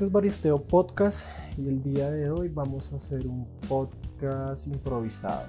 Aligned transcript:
este 0.00 0.06
es 0.06 0.12
Baristeo 0.12 0.62
Podcast 0.62 1.26
y 1.58 1.68
el 1.68 1.82
día 1.82 2.10
de 2.10 2.30
hoy 2.30 2.48
vamos 2.48 2.90
a 2.90 2.96
hacer 2.96 3.26
un 3.26 3.46
podcast 3.68 4.66
improvisado. 4.66 5.44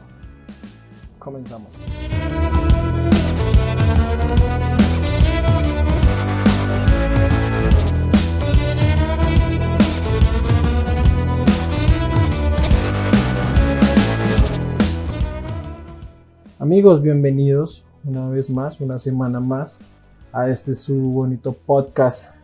Comenzamos. 1.20 1.70
Amigos, 16.60 17.02
bienvenidos 17.02 17.86
una 18.04 18.28
vez 18.28 18.50
más, 18.50 18.82
una 18.82 19.00
semana 19.00 19.40
más 19.40 19.80
a 20.34 20.50
este 20.50 20.76
su 20.76 20.94
bonito 20.94 21.54
podcast 21.54 22.41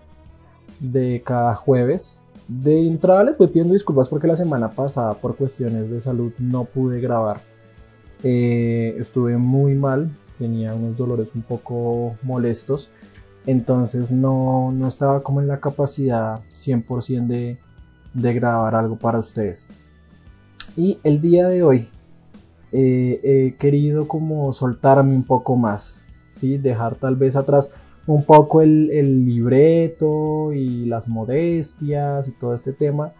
de 0.80 1.22
cada 1.26 1.54
jueves. 1.56 2.22
De 2.48 2.88
entrada 2.88 3.26
les 3.26 3.38
voy 3.38 3.48
pidiendo 3.48 3.74
disculpas 3.74 4.08
porque 4.08 4.28
la 4.28 4.38
semana 4.38 4.70
pasada 4.70 5.14
por 5.16 5.36
cuestiones 5.36 5.90
de 5.90 6.00
salud 6.00 6.32
no 6.40 6.64
pude 6.64 7.02
grabar. 7.02 7.42
Eh, 8.24 8.96
estuve 9.00 9.38
muy 9.38 9.76
mal, 9.76 10.10
tenía 10.38 10.74
unos 10.74 10.98
dolores 10.98 11.36
un 11.36 11.42
poco 11.42 12.16
molestos, 12.24 12.90
entonces 13.46 14.12
no, 14.12 14.72
no 14.72 14.88
estaba 14.88 15.24
como 15.24 15.42
en 15.42 15.48
la 15.48 15.60
capacidad 15.60 16.40
100% 16.56 17.28
de, 17.28 17.58
de 18.14 18.34
grabar 18.34 18.76
algo 18.76 18.98
para 18.98 19.20
ustedes. 19.20 19.68
Y 20.76 21.00
el 21.04 21.22
día 21.22 21.48
de 21.48 21.64
hoy 21.64 21.90
eh, 22.72 23.20
he 23.24 23.56
querido 23.58 24.08
como 24.08 24.52
soltarme 24.52 25.16
un 25.16 25.24
poco 25.24 25.56
más, 25.56 26.02
¿sí? 26.32 26.58
dejar 26.58 26.96
tal 26.96 27.16
vez 27.16 27.36
atrás 27.36 27.72
un 28.08 28.24
poco 28.24 28.62
el, 28.62 29.26
libreto 29.26 30.54
y 30.54 30.86
las 30.86 31.08
modestias 31.08 32.28
y 32.28 32.32
todo 32.32 32.54
este 32.54 32.72
tema. 32.72 33.12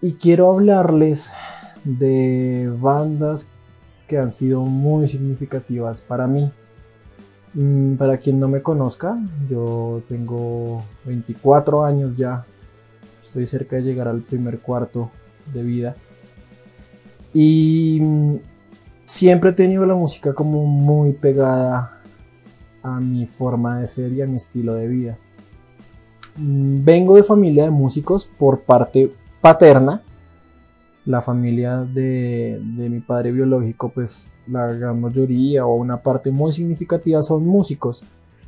Y 0.00 0.14
quiero 0.14 0.50
hablarles 0.52 1.32
de 1.82 2.72
bandas 2.80 3.48
que 4.06 4.18
han 4.18 4.32
sido 4.32 4.62
muy 4.62 5.08
significativas 5.08 6.00
para 6.00 6.26
mí. 6.26 6.50
Mm, 7.54 7.96
para 7.96 8.18
quien 8.18 8.38
no 8.40 8.48
me 8.48 8.62
conozca, 8.62 9.18
yo 9.50 10.02
tengo 10.08 10.84
24 11.04 11.84
años 11.84 12.16
ya. 12.16 12.44
Estoy 13.22 13.46
cerca 13.46 13.76
de 13.76 13.82
llegar 13.82 14.06
al 14.06 14.22
primer 14.22 14.60
cuarto 14.60 15.10
de 15.52 15.62
vida. 15.62 15.96
Y 17.32 17.98
mm, 18.00 18.36
siempre 19.04 19.50
he 19.50 19.54
tenido 19.54 19.84
la 19.84 19.94
música 19.94 20.32
como 20.32 20.64
muy 20.64 21.12
pegada 21.12 21.93
a 22.84 23.00
mi 23.00 23.26
forma 23.26 23.80
de 23.80 23.88
ser 23.88 24.12
y 24.12 24.22
a 24.22 24.26
mi 24.26 24.36
estilo 24.36 24.74
de 24.74 24.86
vida. 24.86 25.18
Mm, 26.36 26.84
vengo 26.84 27.16
de 27.16 27.22
familia 27.22 27.64
de 27.64 27.70
músicos 27.70 28.30
por 28.38 28.60
parte 28.60 29.12
paterna. 29.40 30.02
La 31.06 31.20
familia 31.20 31.78
de, 31.78 32.60
mi 32.62 33.00
padre 33.00 33.32
biológico, 33.32 33.90
pues 33.90 34.32
la 34.46 34.66
gran 34.68 35.00
mayoría 35.00 35.66
o 35.66 35.74
una 35.74 35.98
parte 35.98 36.30
muy 36.30 36.52
significativa 36.52 37.20
son 37.22 37.46
músicos. 37.46 38.04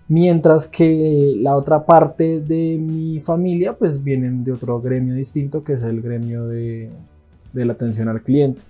Mientras 0.09 0.67
que 0.67 1.35
la 1.39 1.57
otra 1.57 1.85
parte 1.85 2.41
de 2.41 2.79
mi 2.79 3.21
familia, 3.21 3.75
pues 3.75 4.03
vienen 4.03 4.45
de 4.45 4.53
otro 4.53 4.81
gremio 4.81 5.15
distinto, 5.15 5.65
que 5.65 5.75
es 5.75 5.83
el 5.83 6.01
gremio 6.01 6.47
de, 6.47 6.91
de 7.53 7.65
la 7.65 7.73
atención 7.73 8.09
al 8.09 8.23
cliente. 8.23 8.61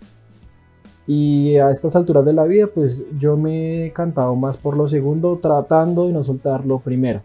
Y 1.07 1.57
a 1.57 1.71
estas 1.71 1.95
alturas 1.95 2.25
de 2.25 2.33
la 2.33 2.45
vida, 2.45 2.67
pues 2.67 3.05
yo 3.19 3.37
me 3.37 3.87
he 3.87 3.93
cantado 3.93 4.35
más 4.35 4.57
por 4.57 4.77
lo 4.77 4.89
segundo, 4.89 5.39
tratando 5.41 6.07
de 6.07 6.13
no 6.13 6.23
soltar 6.23 6.67
lo 6.67 6.81
primero. 6.81 7.23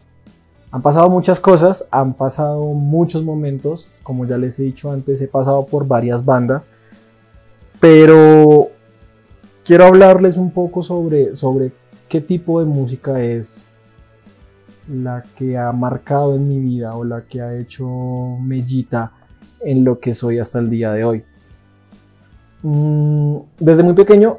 Han 0.72 0.82
pasado 0.82 1.10
muchas 1.10 1.40
cosas, 1.40 1.88
han 1.92 2.14
pasado 2.14 2.64
muchos 2.68 3.24
momentos, 3.24 3.90
como 4.04 4.26
ya 4.26 4.38
les 4.38 4.58
he 4.60 4.64
dicho 4.64 4.92
antes, 4.92 5.22
he 5.22 5.28
pasado 5.28 5.66
por 5.66 5.86
varias 5.86 6.24
bandas, 6.24 6.66
pero 7.80 8.70
quiero 9.66 9.86
hablarles 9.86 10.38
un 10.38 10.52
poco 10.52 10.82
sobre, 10.82 11.36
sobre 11.36 11.74
qué 12.08 12.22
tipo 12.22 12.60
de 12.60 12.66
música 12.68 13.22
es 13.22 13.72
la 14.88 15.24
que 15.36 15.58
ha 15.58 15.72
marcado 15.72 16.36
en 16.36 16.48
mi 16.48 16.60
vida 16.60 16.96
o 16.96 17.04
la 17.04 17.24
que 17.24 17.42
ha 17.42 17.58
hecho 17.58 17.88
mellita 18.42 19.12
en 19.60 19.84
lo 19.84 20.00
que 20.00 20.14
soy 20.14 20.40
hasta 20.40 20.60
el 20.60 20.70
día 20.70 20.92
de 20.92 21.04
hoy. 21.04 21.24
Mm, 22.64 23.38
desde 23.60 23.84
muy 23.84 23.94
pequeño 23.94 24.38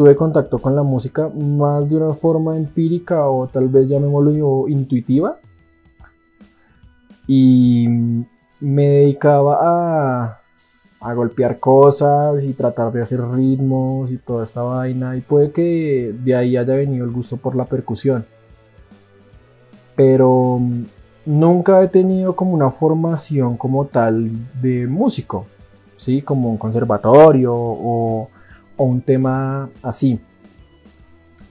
tuve 0.00 0.16
contacto 0.16 0.58
con 0.58 0.74
la 0.74 0.82
música 0.82 1.28
más 1.28 1.90
de 1.90 1.96
una 1.96 2.14
forma 2.14 2.56
empírica 2.56 3.28
o 3.28 3.48
tal 3.48 3.68
vez 3.68 3.86
llamémoslo 3.86 4.66
intuitiva. 4.68 5.38
Y 7.26 7.86
me 8.60 8.86
dedicaba 8.86 10.38
a, 11.00 11.14
golpear 11.14 11.58
cosas 11.60 12.42
y 12.42 12.52
tratar 12.54 12.92
de 12.92 13.02
hacer 13.02 13.20
ritmos 13.20 14.10
y 14.10 14.16
toda 14.16 14.44
esta 14.44 14.62
vaina. 14.62 15.16
Y 15.16 15.20
puede 15.20 15.52
que 15.52 16.14
de 16.24 16.34
ahí 16.34 16.56
haya 16.56 16.74
venido 16.74 17.04
el 17.04 17.10
gusto 17.10 17.36
por 17.36 17.54
la 17.54 17.66
percusión. 17.66 18.24
Pero 19.96 20.58
mm, 20.60 20.84
nunca 21.26 21.82
he 21.82 21.88
tenido 21.88 22.34
como 22.34 22.52
una 22.52 22.70
formación 22.70 23.56
como 23.56 23.84
tal 23.84 24.30
de 24.62 24.86
músico. 24.86 25.46
¿Sí? 26.00 26.22
Como 26.22 26.50
un 26.50 26.56
conservatorio 26.56 27.52
o, 27.54 28.28
un 28.78 29.02
tema 29.02 29.68
así. 29.82 30.18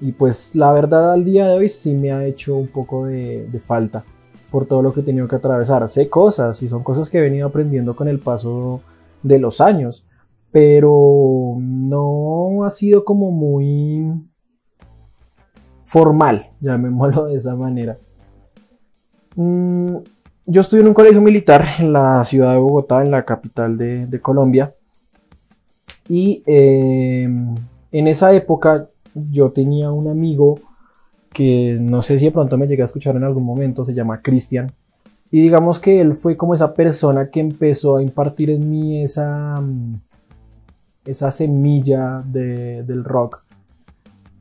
Y 0.01 0.13
pues 0.13 0.55
la 0.55 0.73
verdad 0.73 1.13
al 1.13 1.23
día 1.23 1.47
de 1.47 1.57
hoy 1.57 1.69
sí 1.69 1.93
me 1.93 2.11
ha 2.11 2.25
hecho 2.25 2.55
un 2.55 2.67
poco 2.67 3.05
de, 3.05 3.47
falta 3.63 4.03
por 4.49 4.65
todo 4.65 4.81
lo 4.81 4.91
que 4.91 5.01
he 5.01 5.03
tenido 5.03 5.27
que 5.27 5.35
atravesar. 5.35 5.87
Sé 5.87 6.09
cosas 6.09 6.63
y 6.63 6.67
son 6.67 6.81
cosas 6.81 7.09
que 7.09 7.19
he 7.19 7.21
venido 7.21 7.47
aprendiendo 7.47 7.95
con 7.95 8.07
el 8.07 8.19
paso 8.19 8.81
de 9.21 9.37
los 9.37 9.61
años, 9.61 10.07
pero 10.51 11.57
no 11.59 12.63
ha 12.65 12.71
sido 12.71 13.05
como 13.05 13.29
muy 13.29 14.11
formal, 15.83 16.49
llamémoslo 16.61 17.25
de 17.25 17.35
esa 17.35 17.55
manera. 17.55 17.97
Mm, 19.35 19.97
yo 20.49 20.61
estuve 20.61 20.81
en 20.81 20.87
un 20.87 20.95
colegio 20.95 21.21
militar 21.21 21.63
en 21.77 21.93
la 21.93 22.25
ciudad 22.25 22.53
de 22.53 22.59
Bogotá, 22.59 23.03
en 23.03 23.11
la 23.11 23.23
capital 23.23 23.77
de, 23.77 24.19
Colombia. 24.19 24.73
Y 26.07 26.41
em, 26.47 27.53
en 27.91 28.07
esa 28.07 28.33
época 28.33 28.89
yo 29.13 29.51
tenía 29.51 29.91
un 29.91 30.07
amigo 30.07 30.59
que 31.31 31.77
no 31.79 32.01
sé 32.01 32.17
si 32.17 32.25
de 32.25 32.31
pronto 32.31 32.57
me 32.57 32.65
llegué 32.65 32.81
a 32.81 32.85
escuchar 32.85 33.15
en 33.15 33.23
algún 33.23 33.43
momento, 33.43 33.85
se 33.85 33.93
llama 33.93 34.23
Cristian. 34.23 34.71
Y 35.29 35.39
digamos 35.39 35.77
que 35.77 36.01
él 36.01 36.15
fue 36.15 36.35
como 36.35 36.55
esa 36.55 36.73
persona 36.73 37.29
que 37.29 37.39
empezó 37.39 37.97
a 37.97 38.01
impartir 38.01 38.49
en 38.49 38.67
mí 38.67 39.03
esa, 39.03 39.55
esa 41.05 41.29
semilla 41.29 42.23
del 42.25 43.03
rock. 43.03 43.43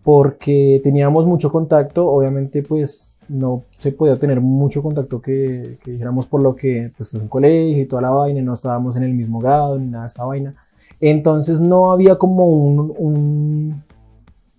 Porque 0.02 0.80
teníamos 0.82 1.26
mucho 1.26 1.52
contacto, 1.52 2.10
obviamente 2.10 2.62
pues 2.62 3.17
no 3.28 3.64
se 3.78 3.92
podía 3.92 4.16
tener 4.16 4.40
mucho 4.40 4.82
contacto 4.82 5.20
que, 5.20 5.78
dijéramos 5.84 6.26
por 6.26 6.42
lo 6.42 6.56
que 6.56 6.92
pues 6.96 7.14
es 7.14 7.20
un 7.20 7.28
colegio 7.28 7.82
y 7.82 7.86
toda 7.86 8.02
la 8.02 8.10
vaina, 8.10 8.40
no 8.42 8.54
estábamos 8.54 8.96
en 8.96 9.02
el 9.02 9.14
mismo 9.14 9.38
grado 9.38 9.78
ni 9.78 9.86
nada 9.86 10.04
de 10.04 10.08
esta 10.08 10.24
vaina. 10.24 10.54
Entonces 11.00 11.60
no 11.60 11.92
había 11.92 12.16
como 12.16 12.46
un, 12.46 13.82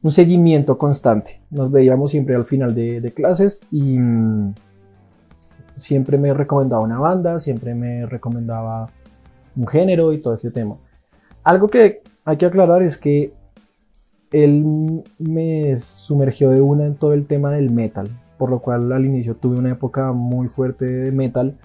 un, 0.02 0.12
seguimiento 0.12 0.78
constante. 0.78 1.42
Nos 1.50 1.72
veíamos 1.72 2.12
siempre 2.12 2.36
al 2.36 2.46
final 2.46 2.74
de, 2.74 3.12
clases 3.16 3.60
y 3.72 3.98
mm, 3.98 4.54
siempre 5.76 6.18
me 6.18 6.34
recomendaba 6.34 6.82
una 6.82 7.00
banda, 7.00 7.40
siempre 7.40 7.76
me 7.76 8.06
recomendaba 8.06 8.90
un 9.56 9.68
género 9.68 10.14
y 10.14 10.22
todo 10.22 10.34
este 10.34 10.52
tema. 10.52 10.78
Algo 11.44 11.68
que 11.68 12.02
hay 12.24 12.38
que 12.38 12.46
aclarar 12.46 12.82
es 12.84 12.98
que 12.98 13.34
él 14.32 15.04
me 15.18 15.78
sumergió 15.78 16.52
de 16.52 16.62
una 16.62 16.86
en 16.86 16.96
todo 16.96 17.14
el 17.14 17.26
tema 17.26 17.52
del 17.52 17.72
metal 17.72 18.10
por 18.40 18.50
lo 18.50 18.60
cual 18.60 18.92
al 18.94 19.06
inicio 19.06 19.36
tuve 19.36 19.60
una 19.60 19.72
época 19.72 20.14
muy 20.14 20.48
fuerte 20.48 20.86
de 20.86 21.12
metal. 21.12 21.58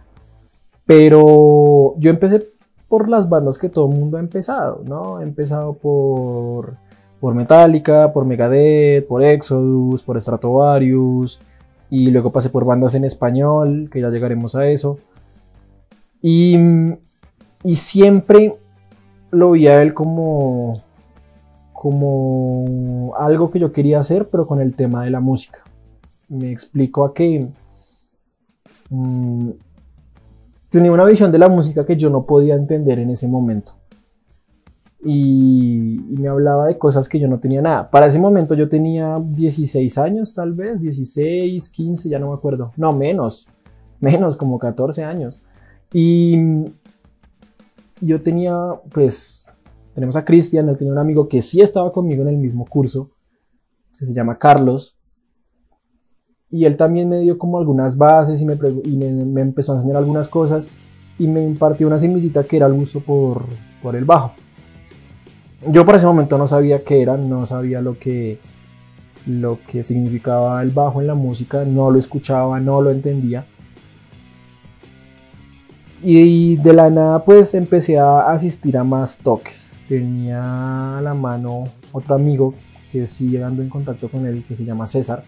Pero 0.85 1.95
yo 1.99 2.11
empecé 2.11 2.49
por 2.89 3.09
las 3.09 3.29
bandas 3.29 3.59
que 3.59 3.69
todo 3.69 3.89
el 3.89 3.97
mundo 3.97 4.19
ha 4.19 4.21
empezado, 4.21 4.83
¿no? 4.85 5.21
He 5.21 5.23
empezado 5.23 5.75
por, 5.75 6.75
por 7.21 7.35
Metallica, 7.35 8.13
por 8.13 8.25
Megadeth, 8.27 9.07
por 9.07 9.23
Exodus, 9.23 10.03
por 10.03 10.21
Stratovarius, 10.21 11.41
y 11.91 12.11
luego 12.11 12.33
pasé 12.33 12.51
por 12.51 12.65
bandas 12.65 12.97
en 12.97 13.05
español, 13.05 13.89
que 13.91 14.01
ya 14.01 14.11
llegaremos 14.11 14.57
a 14.57 14.67
eso. 14.67 14.99
Y, 16.21 16.59
y 17.63 17.77
siempre 17.77 18.57
lo 19.31 19.53
vi 19.53 19.69
a 19.69 19.81
él 19.81 19.95
como, 19.95 20.83
como 21.73 23.15
algo 23.17 23.53
que 23.53 23.61
yo 23.61 23.73
quería 23.73 24.01
hacer, 24.01 24.29
pero 24.29 24.47
con 24.49 24.61
el 24.61 24.75
tema 24.75 25.05
de 25.05 25.11
la 25.11 25.21
música 25.21 25.65
me 26.29 26.51
explico 26.51 27.05
a 27.05 27.15
que 27.15 27.49
mm, 28.91 29.51
tenía 30.69 30.93
una 30.93 31.05
visión 31.05 31.31
de 31.31 31.39
la 31.39 31.49
música 31.49 31.87
que 31.87 31.97
yo 31.97 32.11
no 32.11 32.27
podía 32.27 32.55
entender 32.55 32.99
en 32.99 33.11
ese 33.11 33.29
momento. 33.29 33.75
Y, 35.05 36.01
me 36.09 36.29
hablaba 36.29 36.67
de 36.67 36.79
cosas 36.79 37.09
que 37.09 37.21
yo 37.21 37.29
no 37.29 37.39
tenía 37.39 37.61
nada. 37.61 37.91
Para 37.91 38.07
ese 38.07 38.19
momento 38.19 38.55
yo 38.55 38.69
tenía 38.69 39.21
16 39.23 39.99
años, 39.99 40.35
tal 40.35 40.55
vez, 40.55 40.81
16, 40.81 41.69
15, 41.69 42.09
ya 42.09 42.19
no 42.19 42.29
me 42.29 42.35
acuerdo. 42.35 42.73
No, 42.77 42.93
menos, 42.93 43.47
menos, 44.01 44.37
como 44.37 44.59
14 44.59 45.05
años. 45.05 45.41
Y 45.93 46.39
yo 48.01 48.23
tenía, 48.23 48.55
pues, 48.91 49.47
tenemos 49.95 50.17
a 50.17 50.25
Cristian, 50.25 50.69
él 50.69 50.77
tenía 50.77 50.93
un 50.93 50.99
amigo 50.99 51.29
que 51.29 51.43
sí 51.43 51.61
estaba 51.61 51.93
conmigo 51.93 52.23
en 52.23 52.29
el 52.29 52.37
mismo 52.39 52.65
curso, 52.65 53.11
que 53.99 54.07
se 54.07 54.15
llama 54.15 54.39
Carlos. 54.39 54.97
Y 56.55 56.67
él 56.67 56.77
también 56.77 57.09
me 57.09 57.19
dio 57.19 57.37
como 57.37 57.59
algunas 57.59 57.99
bases 57.99 58.41
y 58.41 58.47
me, 58.47 59.41
empezó 59.41 59.73
a 59.73 59.75
enseñar 59.75 59.97
algunas 59.97 60.29
cosas 60.29 60.71
y 61.19 61.27
me 61.27 61.43
impartió 61.43 61.85
una 61.89 61.99
semillita 61.99 62.45
que 62.45 62.59
era 62.59 62.67
el 62.67 62.75
gusto 62.75 63.01
por, 63.01 63.45
el 63.93 64.05
bajo. 64.05 64.35
Yo 65.69 65.85
por 65.85 65.97
ese 65.97 66.07
momento 66.07 66.39
no 66.39 66.47
sabía 66.47 66.85
qué 66.85 67.03
era, 67.03 67.17
no 67.17 67.45
sabía 67.45 67.81
lo 67.81 67.99
que, 67.99 68.39
lo 69.27 69.59
que 69.67 69.83
significaba 69.83 70.63
el 70.63 70.71
bajo 70.71 71.01
en 71.01 71.09
la 71.09 71.17
música, 71.17 71.65
no 71.65 71.91
lo 71.91 71.99
escuchaba, 71.99 72.61
no 72.61 72.81
lo 72.81 72.93
entendía. 72.93 73.45
Y 76.05 76.55
de 76.55 76.73
la 76.73 76.89
nada 76.89 77.25
pues 77.25 77.53
empecé 77.55 77.99
a 77.99 78.31
asistir 78.31 78.79
a 78.79 78.85
más 78.85 79.19
toques. 79.19 79.73
Tenía 79.89 80.99
a 80.99 81.03
la 81.03 81.15
mano 81.15 81.65
otro 81.91 82.15
amigo 82.15 82.55
que 82.93 83.09
sigue 83.09 83.33
llegando 83.33 83.61
en 83.61 83.69
contacto 83.69 84.09
con 84.09 84.25
él, 84.25 84.45
que 84.47 84.55
se 84.55 84.65
llama 84.65 84.87
César, 84.87 85.25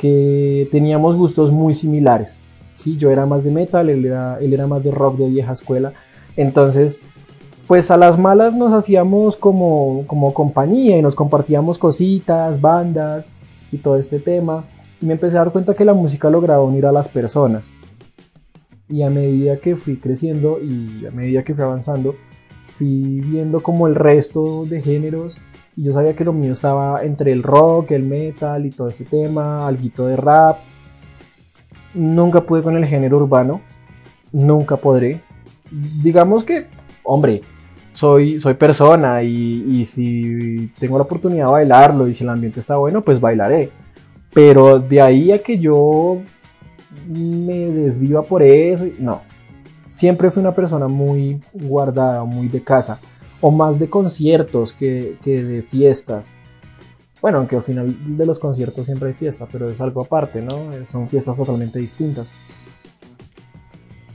que 0.00 0.66
teníamos 0.72 1.14
gustos 1.14 1.52
muy 1.52 1.74
similares. 1.74 2.40
¿sí? 2.74 2.96
Yo 2.96 3.10
era 3.10 3.26
más 3.26 3.44
de 3.44 3.50
metal, 3.50 3.90
él 3.90 4.06
era, 4.06 4.38
él 4.40 4.54
era 4.54 4.66
más 4.66 4.82
de 4.82 4.90
rock 4.90 5.18
de 5.18 5.28
vieja 5.28 5.52
escuela. 5.52 5.92
Entonces, 6.38 7.00
pues 7.66 7.90
a 7.90 7.98
las 7.98 8.18
malas 8.18 8.56
nos 8.56 8.72
hacíamos 8.72 9.36
como, 9.36 10.04
como 10.06 10.32
compañía 10.32 10.96
y 10.96 11.02
nos 11.02 11.14
compartíamos 11.14 11.76
cositas, 11.76 12.58
bandas 12.58 13.28
y 13.70 13.76
todo 13.76 13.96
este 13.96 14.18
tema. 14.20 14.64
Y 15.02 15.06
me 15.06 15.12
empecé 15.12 15.36
a 15.36 15.40
dar 15.40 15.52
cuenta 15.52 15.74
que 15.74 15.84
la 15.84 15.92
música 15.92 16.30
lograba 16.30 16.62
unir 16.62 16.86
a 16.86 16.92
las 16.92 17.08
personas. 17.10 17.70
Y 18.88 19.02
a 19.02 19.10
medida 19.10 19.58
que 19.58 19.76
fui 19.76 19.96
creciendo 19.98 20.60
y 20.62 21.04
a 21.04 21.10
medida 21.10 21.44
que 21.44 21.54
fui 21.54 21.62
avanzando, 21.62 22.14
fui 22.78 23.20
viendo 23.20 23.62
como 23.62 23.86
el 23.86 23.94
resto 23.94 24.64
de 24.64 24.80
géneros 24.80 25.38
yo 25.82 25.92
sabía 25.92 26.14
que 26.14 26.24
lo 26.24 26.32
mío 26.32 26.52
estaba 26.52 27.02
entre 27.04 27.32
el 27.32 27.42
rock, 27.42 27.92
el 27.92 28.04
metal 28.04 28.66
y 28.66 28.70
todo 28.70 28.88
ese 28.88 29.04
tema, 29.04 29.66
algo 29.66 30.06
de 30.06 30.16
rap. 30.16 30.58
Nunca 31.94 32.42
pude 32.42 32.62
con 32.62 32.76
el 32.76 32.86
género 32.86 33.16
urbano, 33.18 33.60
nunca 34.32 34.76
podré. 34.76 35.20
Digamos 36.02 36.44
que, 36.44 36.66
hombre, 37.02 37.42
soy, 37.92 38.40
soy 38.40 38.54
persona 38.54 39.22
y, 39.22 39.64
y 39.68 39.84
si 39.84 40.70
tengo 40.78 40.98
la 40.98 41.04
oportunidad 41.04 41.46
de 41.46 41.52
bailarlo 41.52 42.08
y 42.08 42.14
si 42.14 42.24
el 42.24 42.30
ambiente 42.30 42.60
está 42.60 42.76
bueno, 42.76 43.02
pues 43.02 43.20
bailaré. 43.20 43.70
Pero 44.32 44.78
de 44.78 45.00
ahí 45.00 45.32
a 45.32 45.38
que 45.38 45.58
yo 45.58 46.20
me 47.08 47.66
desviva 47.66 48.22
por 48.22 48.42
eso. 48.42 48.86
No, 48.98 49.22
siempre 49.90 50.30
fui 50.30 50.40
una 50.40 50.54
persona 50.54 50.88
muy 50.88 51.40
guardada, 51.52 52.24
muy 52.24 52.48
de 52.48 52.62
casa, 52.62 53.00
o 53.40 53.50
más 53.50 53.78
de 53.78 53.88
conciertos 53.88 54.72
que, 54.72 55.16
de 55.24 55.62
fiestas. 55.62 56.32
Bueno, 57.20 57.38
aunque 57.38 57.56
al 57.56 57.62
final 57.62 58.16
de 58.16 58.26
los 58.26 58.38
conciertos 58.38 58.86
siempre 58.86 59.08
hay 59.08 59.14
fiesta, 59.14 59.46
pero 59.50 59.68
es 59.68 59.80
algo 59.80 60.02
aparte, 60.02 60.40
¿no? 60.40 60.70
Son 60.86 61.08
fiestas 61.08 61.36
totalmente 61.36 61.78
distintas. 61.78 62.30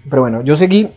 Pero 0.10 0.22
bueno, 0.22 0.42
yo 0.44 0.56
seguí 0.56 0.88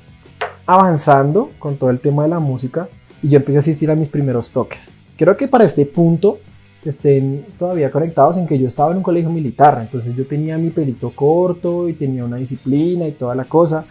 avanzando 0.67 1.51
con 1.59 1.77
todo 1.77 1.91
el 1.91 2.01
tema 2.01 2.23
de 2.25 2.29
la 2.29 2.39
música 2.39 2.89
y 3.23 3.29
yo 3.29 3.39
empecé 3.39 3.57
a 3.57 3.61
asistir 3.61 3.91
a 3.91 3.95
mis 3.95 4.09
primeros 4.09 4.51
toques. 4.51 4.91
Creo 5.17 5.37
que 5.37 5.49
para 5.49 5.65
este 5.65 5.85
punto 5.87 6.39
estén 6.85 7.45
todavía 7.59 7.91
conectados 7.91 8.37
en 8.37 8.47
que 8.47 8.59
yo 8.59 8.69
estaba 8.69 8.93
en 8.93 8.99
un 8.99 9.03
colegio 9.03 9.31
militar, 9.31 9.79
entonces 9.81 10.15
yo 10.15 10.27
tenía 10.27 10.57
mi 10.57 10.71
pelito 10.71 11.11
corto 11.11 11.89
y 11.89 11.95
tenía 11.95 12.25
una 12.25 12.37
disciplina 12.37 13.07
y 13.07 13.13
toda 13.13 13.35
la 13.35 13.45
cosa. 13.45 13.85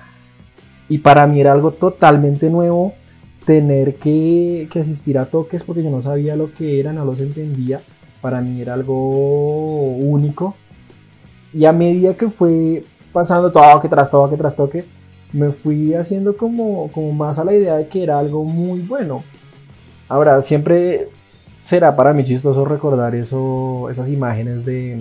Y 0.90 1.00
para 1.00 1.28
mí 1.28 1.42
era 1.42 1.52
algo 1.52 1.72
totalmente 1.72 2.50
nuevo 2.50 2.94
tener 3.48 3.96
que, 3.96 4.68
asistir 4.76 5.18
a 5.18 5.26
toques 5.26 5.64
porque 5.64 5.82
yo 5.82 5.90
no 5.90 6.02
sabía 6.02 6.36
lo 6.36 6.54
que 6.54 6.82
era, 6.82 6.92
no 6.92 7.06
los 7.06 7.22
entendía. 7.22 7.80
Para 8.22 8.42
mí 8.42 8.62
era 8.62 8.74
algo 8.74 9.88
único. 9.96 10.54
Y 11.54 11.64
a 11.64 11.72
medida 11.72 12.16
que 12.16 12.30
fue 12.30 12.84
pasando 13.14 13.50
toque 13.50 13.88
tras 13.88 14.12
toque 14.12 14.36
tras 14.36 14.56
toque, 14.56 14.84
me 15.32 15.50
fui 15.50 15.94
haciendo 15.94 16.36
como, 16.36 16.92
como 16.92 17.14
más 17.14 17.40
a 17.40 17.46
la 17.46 17.54
idea 17.54 17.78
de 17.78 17.88
que 17.88 18.04
era 18.04 18.20
algo 18.20 18.44
muy 18.44 18.82
bueno. 18.82 19.24
Ahora, 20.10 20.42
siempre 20.42 21.08
será 21.64 21.96
para 21.96 22.12
mí 22.12 22.26
chistoso 22.26 22.66
recordar 22.66 23.16
eso, 23.16 23.90
esas 23.90 24.10
imágenes 24.10 24.66
de, 24.66 25.00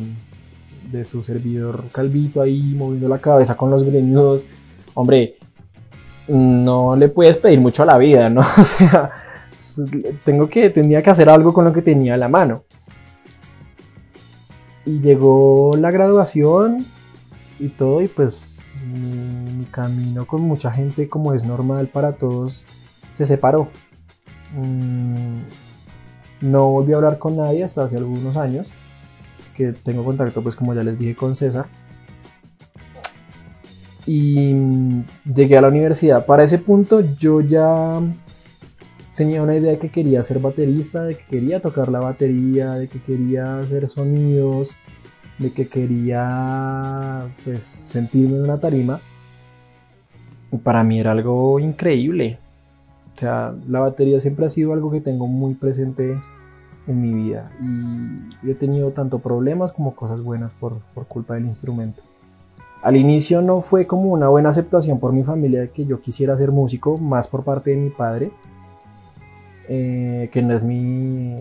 de 0.93 1.04
su 1.04 1.25
servidor 1.25 1.84
Calvito 1.90 2.40
ahí 2.40 2.75
moviendo 2.76 3.08
la 3.08 3.19
cabeza 3.19 3.56
con 3.56 3.70
los 3.70 3.82
greñudos. 3.82 4.44
Hombre, 4.94 5.35
no 6.28 6.96
le 6.96 7.08
puedes 7.08 7.37
pedir 7.37 7.61
mucho 7.61 7.82
a 7.82 7.87
la 7.87 7.99
vida, 7.99 8.28
¿no? 8.28 8.43
O 8.58 8.64
sea, 8.64 9.11
tengo 10.25 10.49
que, 10.49 10.70
tenía 10.70 11.02
que 11.02 11.11
hacer 11.11 11.28
algo 11.28 11.52
con 11.52 11.64
lo 11.64 11.73
que 11.73 11.82
tenía 11.82 12.14
a 12.14 12.19
la 12.19 12.28
mano. 12.28 12.64
Y 14.84 15.00
llegó 15.00 15.76
la 15.76 15.90
graduación 15.90 16.84
y 17.58 17.69
todo, 17.69 18.02
y 18.02 18.08
pues 18.08 18.69
mi, 18.87 19.64
camino 19.67 20.26
con 20.26 20.43
mucha 20.43 20.70
gente, 20.70 21.08
como 21.08 21.34
es 21.34 21.44
normal 21.44 21.88
para 21.88 22.12
todos, 22.12 22.64
se 23.12 23.26
separó. 23.26 23.69
Mm, 24.55 25.40
no 26.43 26.69
volví 26.69 26.93
a 26.93 26.96
hablar 26.96 27.19
con 27.19 27.37
nadie 27.37 27.64
hasta 27.64 27.84
hace 27.84 27.96
algunos 27.96 28.37
años, 28.37 28.70
que 29.56 29.72
tengo 29.72 30.05
contacto, 30.05 30.43
pues 30.43 30.55
como 30.55 30.75
ya 30.75 30.82
les 30.82 30.99
dije, 30.99 31.17
con 31.17 31.34
César. 31.34 31.67
Y 34.06 34.55
llegué 35.25 35.56
a 35.58 35.61
la 35.61 35.69
universidad. 35.69 36.26
Para 36.26 36.44
ese 36.44 36.58
punto 36.58 37.03
yo 37.19 37.41
ya 37.41 38.00
tenía 39.17 39.43
una 39.43 39.56
idea 39.56 39.73
de 39.73 39.79
que 39.79 39.88
quería 39.88 40.23
ser 40.23 40.38
baterista, 40.38 41.03
de 41.03 41.17
que 41.17 41.25
quería 41.25 41.61
tocar 41.61 41.88
la 41.88 42.00
batería, 42.00 42.75
de 42.75 42.88
que 42.88 43.00
quería 43.00 43.58
hacer 43.58 43.88
sonidos, 43.88 44.76
de 45.38 45.53
que 45.53 45.67
quería 45.67 47.26
pues 47.44 47.64
sentirme 47.64 48.37
en 48.37 48.44
una 48.44 48.61
tarima. 48.61 49.00
Y 50.53 50.58
para 50.58 50.85
mí 50.85 51.00
era 51.00 51.12
algo 51.12 51.58
increíble. 51.58 52.38
O 53.14 53.19
sea, 53.19 53.55
la 53.67 53.81
batería 53.81 54.20
siempre 54.20 54.47
ha 54.47 54.50
sido 54.50 54.73
algo 54.73 54.91
que 54.91 55.00
tengo 55.00 55.26
muy 55.26 55.55
presente 55.55 56.20
en 56.87 57.03
mi 57.03 57.12
vida 57.14 57.50
y 58.43 58.50
he 58.50 58.55
tenido 58.55 58.91
tanto 58.93 59.19
problemas 59.19 59.73
como 59.73 59.94
cosas 59.94 60.22
buenas 60.22 60.53
por, 60.55 60.81
culpa 61.08 61.34
del 61.34 61.46
instrumento. 61.46 62.03
Al 62.86 62.96
inicio 62.96 63.43
no 63.43 63.62
fue 63.62 63.88
como 63.88 64.12
una 64.12 64.28
buena 64.28 64.50
aceptación 64.50 65.00
por 65.00 65.12
mi 65.12 65.24
familia 65.24 65.62
de 65.62 65.70
que 65.70 65.86
yo 65.86 66.00
quisiera 66.00 66.36
ser 66.36 66.52
músico, 66.52 66.98
más 66.98 67.26
por 67.26 67.43
parte 67.43 67.70
de 67.70 67.76
mi 67.76 67.90
padre, 67.90 68.31
eh, 69.69 70.31
que 70.32 70.40
no 70.40 70.55
es 70.55 70.62
mi 70.62 71.34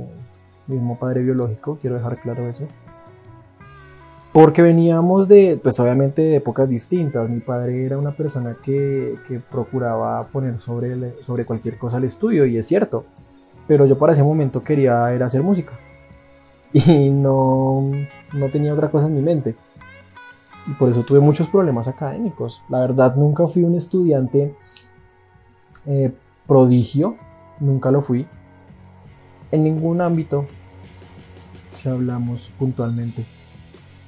mismo 0.66 0.98
padre 0.98 1.22
biológico, 1.22 1.78
quiero 1.80 1.98
dejar 1.98 2.20
claro 2.20 2.48
eso 2.48 2.66
porque 4.34 4.62
veníamos 4.62 5.30
de, 5.30 5.58
pues 5.64 5.80
obviamente 5.80 6.22
de 6.22 6.36
épocas 6.38 6.68
distintas. 6.68 7.30
Mi 7.30 7.40
padre 7.40 7.86
era 7.86 7.98
una 7.98 8.12
persona 8.12 8.58
que, 8.62 9.18
procuraba 9.50 10.22
poner 10.24 10.60
sobre, 10.60 11.22
sobre 11.22 11.46
cualquier 11.46 11.78
cosa 11.78 12.00
el 12.00 12.06
estudio, 12.06 12.46
y 12.46 12.58
es 12.58 12.68
cierto. 12.68 13.06
Pero 13.66 13.86
yo 13.86 13.98
para 13.98 14.12
ese 14.12 14.24
momento 14.24 14.62
quería 14.62 15.14
era 15.14 15.28
hacer 15.28 15.42
música. 15.44 15.72
Y 16.74 17.10
no, 17.12 17.90
no 18.34 18.50
tenía 18.52 18.74
otra 18.74 18.90
cosa 18.90 19.08
en 19.08 19.16
mi 19.16 19.22
mente. 19.22 19.56
Y 20.68 20.74
por 20.74 20.90
eso 20.90 21.04
tuve 21.04 21.20
muchos 21.20 21.48
problemas 21.48 21.88
académicos. 21.88 22.62
La 22.70 22.80
verdad, 22.80 23.16
nunca 23.16 23.48
fui 23.48 23.64
un 23.64 23.76
estudiante 23.76 24.56
eh, 25.86 26.12
prodigio, 26.48 27.16
nunca 27.60 27.92
lo 27.92 28.02
fui. 28.02 28.28
En 29.52 29.64
ningún 29.64 30.02
ámbito, 30.02 30.46
si 31.74 31.90
hablamos 31.90 32.52
puntualmente. 32.58 33.26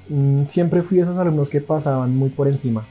Mm, 0.10 0.46
siempre 0.46 0.82
fui 0.82 1.00
esos 1.00 1.18
alumnos 1.18 1.50
que 1.50 1.62
pasaban 1.62 2.16
muy 2.16 2.30
por 2.30 2.48
encima 2.48 2.84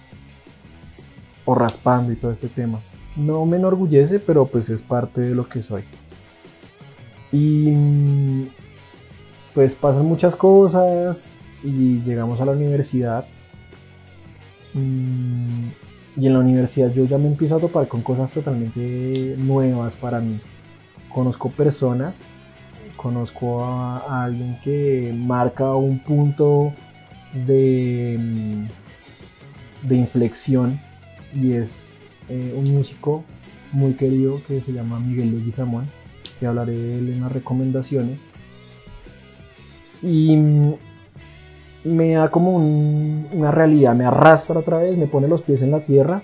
o 1.44 1.54
raspando 1.54 2.12
y 2.12 2.16
todo 2.16 2.30
este 2.30 2.48
tema. 2.48 2.78
No 3.16 3.46
me 3.46 3.56
enorgullece, 3.56 4.18
pero 4.18 4.46
pues 4.46 4.68
es 4.68 4.82
parte 4.82 5.22
de 5.22 5.34
lo 5.34 5.48
que 5.48 5.62
soy. 5.62 5.84
Y 7.32 7.72
mm, 7.74 8.48
pues 9.54 9.74
pasan 9.74 10.04
muchas 10.04 10.36
cosas 10.36 11.30
y 11.64 12.02
llegamos 12.02 12.40
a 12.40 12.44
la 12.44 12.52
universidad. 12.52 13.26
Mm, 14.76 15.70
y 16.18 16.26
en 16.26 16.32
la 16.32 16.38
universidad 16.38 16.92
yo 16.92 17.06
ya 17.06 17.18
me 17.18 17.28
empiezo 17.28 17.56
a 17.56 17.60
topar 17.60 17.88
con 17.88 18.02
cosas 18.02 18.30
totalmente 18.30 19.34
nuevas 19.38 19.96
para 19.96 20.20
mí. 20.20 20.38
Conozco 21.08 21.50
personas, 21.50 22.22
conozco 22.96 23.64
a 23.64 24.24
alguien 24.24 24.58
que 24.62 25.14
marca 25.16 25.74
un 25.74 25.98
punto 25.98 26.74
de, 27.46 28.68
de 29.82 29.96
inflexión 29.96 30.78
y 31.34 31.52
es 31.52 31.94
eh, 32.28 32.54
un 32.56 32.72
músico 32.72 33.24
muy 33.72 33.94
querido 33.94 34.40
que 34.46 34.60
se 34.60 34.72
llama 34.72 35.00
Miguel 35.00 35.32
Leguizamón, 35.32 35.86
que 36.38 36.46
hablaré 36.46 36.72
de 36.72 36.98
él 36.98 37.08
en 37.14 37.20
las 37.22 37.32
recomendaciones. 37.32 38.20
Y 40.02 40.36
me 41.86 42.14
da 42.14 42.30
como 42.30 42.56
una 42.56 43.50
realidad, 43.50 43.94
me 43.94 44.04
arrastra 44.04 44.60
otra 44.60 44.78
vez, 44.78 44.96
me 44.96 45.06
pone 45.06 45.28
los 45.28 45.42
pies 45.42 45.62
en 45.62 45.70
la 45.70 45.84
tierra 45.84 46.22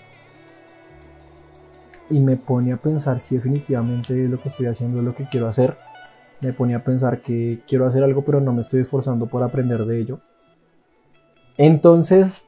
y 2.11 2.21
me 2.21 2.37
pone 2.37 2.73
a 2.73 2.77
pensar 2.77 3.21
si 3.21 3.37
definitivamente 3.37 4.15
lo 4.29 4.41
que 4.41 4.49
estoy 4.49 4.67
haciendo 4.67 4.99
es 4.99 5.05
lo 5.05 5.15
que 5.15 5.27
quiero 5.29 5.49
hacer. 5.49 5.77
Me 6.41 6.53
pone 6.53 6.75
a 6.75 6.83
pensar 6.83 7.23
que 7.23 7.61
quiero 7.69 7.87
hacer 7.87 8.03
algo 8.03 8.25
pero 8.25 8.41
no 8.41 8.53
me 8.53 8.63
estoy 8.63 8.81
esforzando 8.81 9.27
por 9.27 9.43
aprender 9.43 9.87
de 9.87 10.01
ello. 10.01 10.21
Entonces 11.57 12.47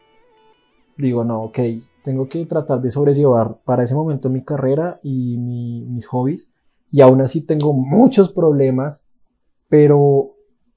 digo, 0.97 1.25
no, 1.25 1.43
ok, 1.45 1.59
tengo 2.03 2.29
que 2.29 2.45
tratar 2.47 2.81
de 2.81 2.91
sobrellevar 2.91 3.59
para 3.65 3.85
ese 3.85 3.95
momento 3.95 4.29
mi 4.29 4.43
carrera 4.43 5.01
y 5.03 5.37
mis 5.39 6.07
hobbies. 6.07 6.51
Y 6.91 7.01
aún 7.01 7.21
así 7.21 7.41
tengo 7.41 7.73
muchos 7.73 8.33
problemas, 8.33 9.07
pero 9.69 10.34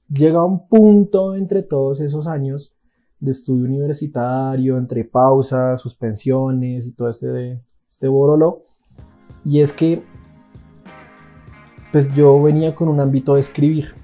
llega 0.08 0.44
un 0.44 0.68
punto 0.68 1.34
entre 1.34 1.62
todos 1.62 2.00
esos 2.00 2.26
años 2.26 2.74
de 3.20 3.32
estudio 3.32 3.64
universitario, 3.64 4.78
entre 4.78 5.04
pausas, 5.04 5.80
suspensiones 5.80 6.86
y 6.86 6.92
todo 6.92 7.08
este, 7.08 7.60
este 7.90 8.08
borolo. 8.08 8.62
Y 9.44 9.60
es 9.60 9.72
que 9.72 10.02
pues 11.92 12.12
yo 12.14 12.40
venía 12.42 12.74
con 12.74 12.88
un 12.88 13.00
ámbito 13.00 13.34
de 13.34 13.40
escribir, 13.40 13.94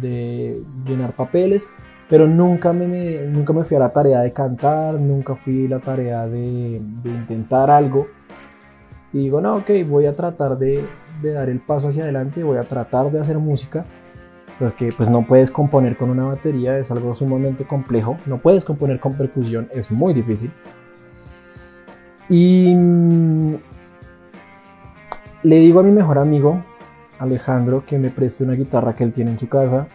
de 0.00 0.62
llenar 0.86 1.16
papeles, 1.16 1.68
pero 2.08 2.26
nunca 2.26 2.72
me, 2.72 3.22
nunca 3.22 3.52
me 3.52 3.64
fui 3.64 3.76
a 3.76 3.80
la 3.80 3.92
tarea 3.92 4.20
de 4.20 4.32
cantar, 4.32 5.00
nunca 5.00 5.34
fui 5.34 5.66
a 5.66 5.70
la 5.70 5.78
tarea 5.80 6.26
de, 6.26 6.82
intentar 7.04 7.70
algo. 7.70 8.08
Y 9.12 9.18
digo, 9.18 9.40
no, 9.40 9.56
ok, 9.56 9.70
voy 9.88 10.06
a 10.06 10.12
tratar 10.12 10.58
de, 10.58 10.84
de, 11.22 11.32
dar 11.32 11.48
el 11.48 11.60
paso 11.60 11.88
hacia 11.88 12.02
adelante, 12.02 12.42
voy 12.42 12.58
a 12.58 12.62
tratar 12.62 13.10
de 13.10 13.20
hacer 13.20 13.38
música, 13.38 13.84
porque 14.62 14.90
pues 14.96 15.08
no 15.08 15.26
puedes 15.26 15.50
componer 15.50 15.96
con 15.96 16.10
una 16.10 16.24
batería, 16.24 16.78
es 16.78 16.90
algo 16.90 17.14
sumamente 17.14 17.64
complejo, 17.64 18.16
no 18.26 18.38
puedes 18.38 18.64
componer 18.64 19.00
con 19.00 19.14
percusión, 19.14 19.68
es 19.72 19.90
muy 19.90 20.14
difícil. 20.14 20.52
Y 22.28 22.74
mm, 22.74 23.54
le 25.42 25.56
digo 25.56 25.80
a 25.80 25.82
mi 25.82 25.92
mejor 25.92 26.18
amigo, 26.18 26.64
Alejandro, 27.18 27.84
que 27.84 27.98
me 27.98 28.10
preste 28.10 28.44
una 28.44 28.54
guitarra 28.54 28.94
que 28.94 29.04
él 29.04 29.12
tiene 29.12 29.32
en 29.32 29.38
su 29.38 29.48
casa, 29.48 29.86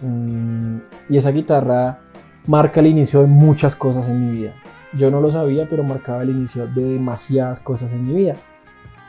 Mm, 0.00 0.78
y 1.08 1.16
esa 1.16 1.30
guitarra 1.30 2.00
marca 2.46 2.80
el 2.80 2.86
inicio 2.86 3.20
de 3.20 3.26
muchas 3.26 3.74
cosas 3.76 4.08
en 4.08 4.26
mi 4.26 4.38
vida. 4.38 4.54
Yo 4.94 5.10
no 5.10 5.20
lo 5.20 5.30
sabía, 5.30 5.66
pero 5.68 5.82
marcaba 5.84 6.22
el 6.22 6.30
inicio 6.30 6.66
de 6.66 6.84
demasiadas 6.84 7.60
cosas 7.60 7.92
en 7.92 8.06
mi 8.06 8.14
vida. 8.14 8.36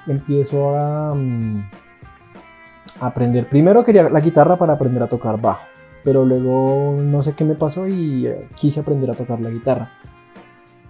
Empiezo 0.08 0.78
a, 0.78 1.14
mm, 1.16 1.70
aprender. 3.00 3.48
Primero 3.48 3.84
quería 3.84 4.10
la 4.10 4.20
guitarra 4.20 4.58
para 4.58 4.74
aprender 4.74 5.04
a 5.04 5.08
tocar 5.08 5.40
bajo, 5.40 5.64
pero 6.04 6.26
luego 6.26 6.96
no 7.00 7.22
sé 7.22 7.34
qué 7.34 7.46
me 7.46 7.56
pasó 7.56 7.88
y 7.88 8.28
eh, 8.28 8.48
quise 8.56 8.82
aprender 8.82 9.12
a 9.12 9.16
tocar 9.16 9.40
la 9.40 9.50
guitarra. 9.50 9.92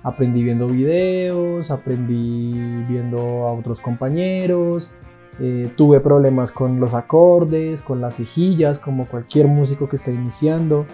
Aprendí 0.01 0.43
viendo 0.43 0.67
videos, 0.67 1.71
aprendí 1.71 2.53
viendo 2.87 3.19
a 3.47 3.51
otros 3.51 3.81
compañeros, 3.81 4.91
eh, 5.39 5.69
tuve 5.75 5.99
problemas 5.99 6.51
con 6.51 6.79
los 6.79 6.93
acordes, 6.93 7.81
con 7.81 8.01
las 8.01 8.15
cejillas, 8.15 8.79
como 8.79 9.05
cualquier 9.05 9.47
músico 9.47 9.89
que 9.89 9.97
está 9.97 10.11
iniciando. 10.11 10.85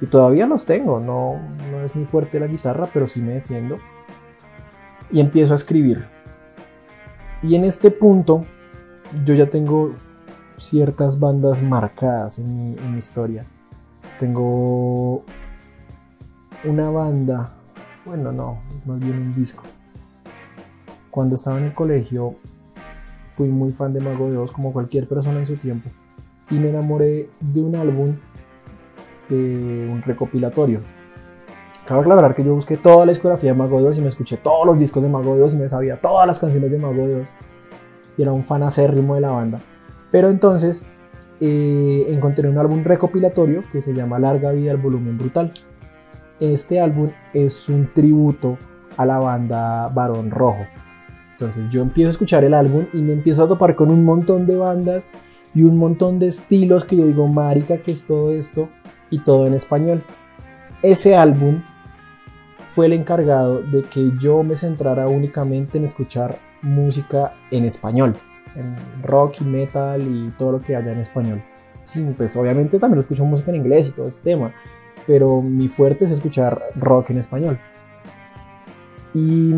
Y 0.00 0.06
todavía 0.06 0.46
los 0.46 0.66
tengo, 0.66 1.00
no, 1.00 1.40
no 1.70 1.84
es 1.84 1.94
muy 1.94 2.06
fuerte 2.06 2.40
la 2.40 2.46
guitarra, 2.46 2.88
pero 2.92 3.06
sí 3.06 3.20
me 3.20 3.34
defiendo. 3.34 3.76
Y 5.10 5.20
empiezo 5.20 5.52
a 5.52 5.56
escribir. 5.56 6.06
Y 7.42 7.54
en 7.54 7.64
este 7.64 7.90
punto 7.90 8.42
yo 9.24 9.34
ya 9.34 9.46
tengo 9.46 9.94
ciertas 10.56 11.18
bandas 11.18 11.62
marcadas 11.62 12.38
en 12.38 12.74
mi, 12.92 12.98
historia. 12.98 13.44
Tengo 14.18 15.22
una 16.64 16.90
banda, 16.90 17.50
bueno 18.04 18.32
no, 18.32 18.58
más 18.86 18.98
bien 18.98 19.18
un 19.18 19.34
disco. 19.34 19.62
Cuando 21.10 21.34
estaba 21.34 21.58
en 21.58 21.64
el 21.64 21.74
colegio 21.74 22.36
fui 23.34 23.48
muy 23.48 23.72
fan 23.72 23.92
de 23.92 24.00
Mago 24.00 24.30
de 24.30 24.38
Oz 24.38 24.52
como 24.52 24.72
cualquier 24.72 25.06
persona 25.06 25.40
en 25.40 25.46
su 25.46 25.56
tiempo 25.56 25.90
y 26.50 26.58
me 26.58 26.70
enamoré 26.70 27.28
de 27.40 27.62
un 27.62 27.76
álbum 27.76 28.16
de 29.28 29.88
un 29.90 30.02
recopilatorio. 30.02 30.80
Cabe 31.86 32.00
aclarar 32.00 32.34
que 32.34 32.42
yo 32.42 32.54
busqué 32.54 32.76
toda 32.76 33.06
la 33.06 33.12
discografía 33.12 33.52
de 33.52 33.58
Mago 33.58 33.80
de 33.80 33.88
Oz 33.88 33.98
y 33.98 34.00
me 34.00 34.08
escuché 34.08 34.36
todos 34.38 34.66
los 34.66 34.78
discos 34.78 35.02
de 35.02 35.08
Mago 35.08 35.36
de 35.36 35.42
Oz 35.42 35.54
y 35.54 35.56
me 35.56 35.68
sabía 35.68 36.00
todas 36.00 36.26
las 36.26 36.38
canciones 36.38 36.70
de 36.70 36.78
Mago 36.78 37.06
de 37.06 37.20
Oz 37.20 37.32
y 38.16 38.22
era 38.22 38.32
un 38.32 38.44
fan 38.44 38.62
acérrimo 38.62 39.14
de 39.14 39.20
la 39.20 39.30
banda. 39.30 39.60
Pero 40.16 40.30
entonces 40.30 40.86
eh, 41.42 42.06
encontré 42.08 42.48
un 42.48 42.56
álbum 42.56 42.82
recopilatorio 42.82 43.62
que 43.70 43.82
se 43.82 43.92
llama 43.92 44.18
Larga 44.18 44.50
Vida 44.52 44.70
al 44.70 44.78
Volumen 44.78 45.18
Brutal. 45.18 45.52
Este 46.40 46.80
álbum 46.80 47.10
es 47.34 47.68
un 47.68 47.92
tributo 47.92 48.56
a 48.96 49.04
la 49.04 49.18
banda 49.18 49.88
Barón 49.88 50.30
Rojo. 50.30 50.64
Entonces 51.32 51.68
yo 51.68 51.82
empiezo 51.82 52.08
a 52.08 52.12
escuchar 52.12 52.44
el 52.44 52.54
álbum 52.54 52.86
y 52.94 53.02
me 53.02 53.12
empiezo 53.12 53.44
a 53.44 53.48
topar 53.48 53.76
con 53.76 53.90
un 53.90 54.06
montón 54.06 54.46
de 54.46 54.56
bandas 54.56 55.10
y 55.54 55.64
un 55.64 55.76
montón 55.76 56.18
de 56.18 56.28
estilos 56.28 56.86
que 56.86 56.96
yo 56.96 57.04
digo, 57.04 57.28
marica, 57.28 57.76
que 57.76 57.92
es 57.92 58.06
todo 58.06 58.32
esto 58.32 58.70
y 59.10 59.18
todo 59.18 59.46
en 59.46 59.52
español. 59.52 60.02
Ese 60.80 61.14
álbum 61.14 61.60
fue 62.74 62.86
el 62.86 62.94
encargado 62.94 63.60
de 63.60 63.82
que 63.82 64.12
yo 64.18 64.42
me 64.42 64.56
centrara 64.56 65.08
únicamente 65.08 65.76
en 65.76 65.84
escuchar 65.84 66.38
música 66.62 67.34
en 67.50 67.66
español, 67.66 68.16
rock 69.02 69.40
y 69.40 69.44
metal 69.44 70.02
y 70.02 70.30
todo 70.38 70.52
lo 70.52 70.60
que 70.60 70.76
haya 70.76 70.92
en 70.92 71.00
español. 71.00 71.42
Sí, 71.84 72.04
pues 72.16 72.36
obviamente 72.36 72.78
también 72.78 72.98
escucho 72.98 73.24
música 73.24 73.50
en 73.50 73.58
inglés 73.58 73.88
y 73.88 73.92
todo 73.92 74.08
este 74.08 74.20
tema, 74.22 74.52
pero 75.06 75.40
mi 75.40 75.68
fuerte 75.68 76.04
es 76.04 76.10
escuchar 76.10 76.60
rock 76.74 77.10
en 77.10 77.18
español. 77.18 77.58
Y 79.14 79.50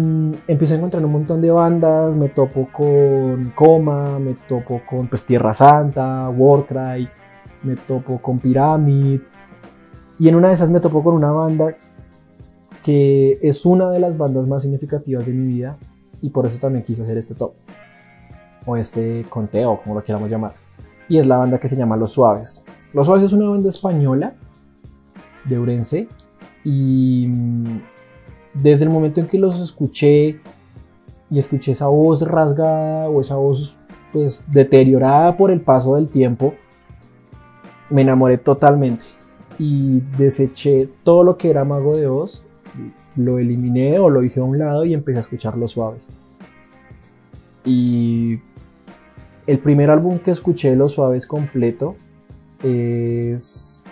empiezo 0.47 0.75
a 0.75 0.77
encontrar 0.77 1.05
un 1.05 1.11
montón 1.11 1.41
de 1.41 1.51
bandas, 1.51 2.15
me 2.15 2.29
topo 2.29 2.69
con 2.71 3.51
Coma, 3.57 4.19
me 4.19 4.35
topo 4.35 4.83
con 4.89 5.09
pues, 5.09 5.25
Tierra 5.25 5.53
Santa, 5.53 6.29
Warcry, 6.29 7.09
me 7.65 7.75
topo 7.75 8.19
con 8.21 8.39
Pyramid. 8.39 9.21
Y 10.21 10.29
en 10.29 10.35
una 10.37 10.49
de 10.49 10.55
esas 10.55 10.71
me 10.71 10.81
topo 10.81 11.03
con 11.03 11.15
una 11.15 11.33
banda 11.33 11.77
que 12.85 13.39
es 13.43 13.65
una 13.67 13.91
de 13.91 13.99
las 13.99 14.17
bandas 14.17 14.47
más 14.47 14.63
significativas 14.63 15.27
de 15.27 15.33
mi 15.33 15.47
vida 15.47 15.77
y 16.23 16.31
por 16.31 16.47
eso 16.47 16.59
también 16.59 16.85
quise 16.85 17.03
hacer 17.03 17.19
este 17.19 17.35
top 17.35 17.53
o 18.67 18.77
este 18.77 19.25
conteo, 19.29 19.81
como 19.83 19.95
lo 19.95 20.03
queramos 20.03 20.31
llamar. 20.31 20.53
Y 21.09 21.19
es 21.19 21.27
la 21.27 21.39
banda 21.39 21.59
que 21.59 21.69
se 21.69 21.77
llama 21.77 21.97
Los 21.97 22.13
Suaves. 22.13 22.63
Los 22.93 23.07
Suaves 23.07 23.25
es 23.25 23.33
una 23.33 23.49
banda 23.49 23.69
española 23.69 24.35
de 25.45 25.59
Urense 25.59 26.09
y 26.65 27.29
desde 28.55 28.85
el 28.85 28.91
momento 28.91 29.21
en 29.21 29.27
que 29.27 29.39
los 29.39 29.61
escuché 29.61 30.41
y 31.31 31.39
escuché 31.39 31.73
esa 31.73 31.87
voz 31.87 32.23
rasgada 32.23 33.09
o 33.09 33.21
esa 33.21 33.37
voz 33.37 33.77
pues 34.13 34.45
deteriorada 34.51 35.37
por 35.37 35.51
el 35.51 35.61
paso 35.61 35.97
del 35.97 36.09
tiempo, 36.09 36.55
me 37.91 38.03
enamoré 38.03 38.39
totalmente 38.39 39.05
y 39.59 40.01
deseché 40.17 40.89
todo 41.03 41.25
lo 41.25 41.37
que 41.37 41.51
era 41.51 41.65
Mago 41.65 41.97
de 41.97 42.07
Oz, 42.07 42.45
lo 43.17 43.39
eliminé 43.39 43.99
o 43.99 44.09
lo 44.09 44.23
hice 44.23 44.41
a 44.41 44.45
un 44.45 44.59
lado 44.59 44.85
y 44.85 44.95
empecé 44.95 45.19
a 45.19 45.21
escuchar 45.21 45.57
los 45.57 45.73
suaves. 45.73 46.03
Y 47.65 48.39
el 49.49 49.59
primer 49.59 49.91
álbum 49.91 50.21
que 50.21 50.31
escuché 50.31 50.77
los 50.77 50.93
suaves 50.93 51.27
completo 51.27 51.97
es 52.63 53.83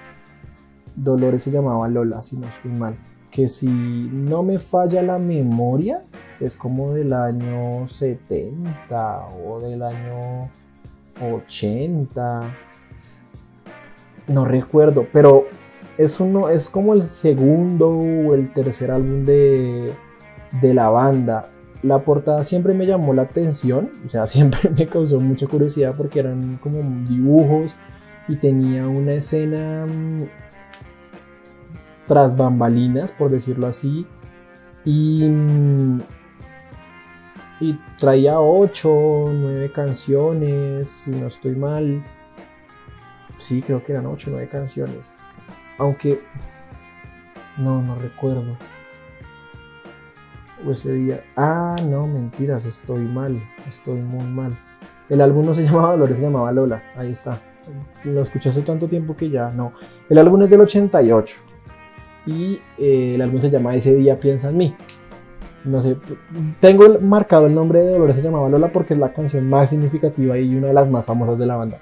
Dolores 0.94 1.42
se 1.42 1.50
llamaba 1.50 1.88
Lola, 1.88 2.22
si 2.22 2.36
no 2.36 2.46
estoy 2.46 2.70
mal 2.70 2.96
que 3.36 3.50
si 3.50 3.66
no 3.66 4.42
me 4.42 4.58
falla 4.58 5.02
la 5.02 5.18
memoria, 5.18 6.04
es 6.40 6.56
como 6.56 6.94
del 6.94 7.12
año 7.12 7.86
70 7.86 9.26
o 9.46 9.60
del 9.60 9.82
año 9.82 10.48
80. 11.20 12.42
No 14.28 14.46
recuerdo, 14.46 15.06
pero 15.12 15.48
es, 15.98 16.18
uno, 16.18 16.48
es 16.48 16.70
como 16.70 16.94
el 16.94 17.02
segundo 17.02 17.90
o 17.90 18.34
el 18.34 18.54
tercer 18.54 18.90
álbum 18.90 19.26
de, 19.26 19.92
de 20.62 20.72
la 20.72 20.88
banda. 20.88 21.50
La 21.82 22.00
portada 22.00 22.42
siempre 22.44 22.74
me 22.74 22.86
llamó 22.86 23.12
la 23.12 23.22
atención, 23.22 23.90
o 24.04 24.08
sea, 24.08 24.26
siempre 24.26 24.70
me 24.70 24.86
causó 24.86 25.20
mucha 25.20 25.46
curiosidad 25.46 25.94
porque 25.96 26.20
eran 26.20 26.56
como 26.56 26.82
dibujos 27.06 27.76
y 28.28 28.36
tenía 28.36 28.86
una 28.88 29.14
escena 29.14 29.86
mm, 29.86 30.22
tras 32.06 32.36
bambalinas, 32.36 33.12
por 33.12 33.30
decirlo 33.30 33.66
así. 33.66 34.06
Y, 34.84 35.24
y 37.60 37.78
traía 37.98 38.40
8, 38.40 39.30
9 39.32 39.72
canciones, 39.72 40.88
si 40.88 41.10
no 41.10 41.26
estoy 41.26 41.56
mal. 41.56 42.04
Sí, 43.38 43.62
creo 43.62 43.84
que 43.84 43.92
eran 43.92 44.06
8 44.06 44.30
o 44.30 44.32
9 44.34 44.48
canciones. 44.48 45.12
Aunque 45.78 46.20
no, 47.56 47.82
no 47.82 47.96
recuerdo. 47.96 48.56
Ese 50.72 50.92
día. 50.92 51.24
Ah, 51.36 51.76
no, 51.88 52.06
mentiras, 52.06 52.64
estoy 52.64 53.04
mal. 53.04 53.40
Estoy 53.68 54.00
muy 54.00 54.24
mal. 54.24 54.52
El 55.08 55.20
álbum 55.20 55.46
no 55.46 55.54
se 55.54 55.62
llamaba 55.64 55.92
Dolores, 55.92 56.18
se 56.18 56.24
llamaba 56.24 56.52
Lola. 56.52 56.82
Ahí 56.96 57.10
está. 57.10 57.40
Lo 58.04 58.22
escuché 58.22 58.50
hace 58.50 58.62
tanto 58.62 58.86
tiempo 58.86 59.16
que 59.16 59.28
ya 59.28 59.50
no. 59.50 59.72
El 60.08 60.18
álbum 60.18 60.42
es 60.42 60.50
del 60.50 60.60
88 60.60 61.36
y 62.26 62.60
eh, 62.78 63.14
el 63.14 63.22
álbum 63.22 63.40
se 63.40 63.50
llama 63.50 63.74
Ese 63.74 63.94
día 63.94 64.16
piensa 64.16 64.50
en 64.50 64.56
mí. 64.56 64.76
no 65.64 65.80
sé, 65.80 65.96
tengo 66.60 66.98
marcado 67.00 67.46
el 67.46 67.54
nombre 67.54 67.80
de 67.80 67.92
Dolores 67.92 68.16
se 68.16 68.22
llamaba 68.22 68.48
Lola 68.48 68.68
porque 68.72 68.94
es 68.94 69.00
la 69.00 69.12
canción 69.12 69.48
más 69.48 69.70
significativa 69.70 70.38
y 70.38 70.54
una 70.54 70.68
de 70.68 70.74
las 70.74 70.88
más 70.88 71.04
famosas 71.04 71.38
de 71.38 71.46
la 71.46 71.56
banda. 71.56 71.78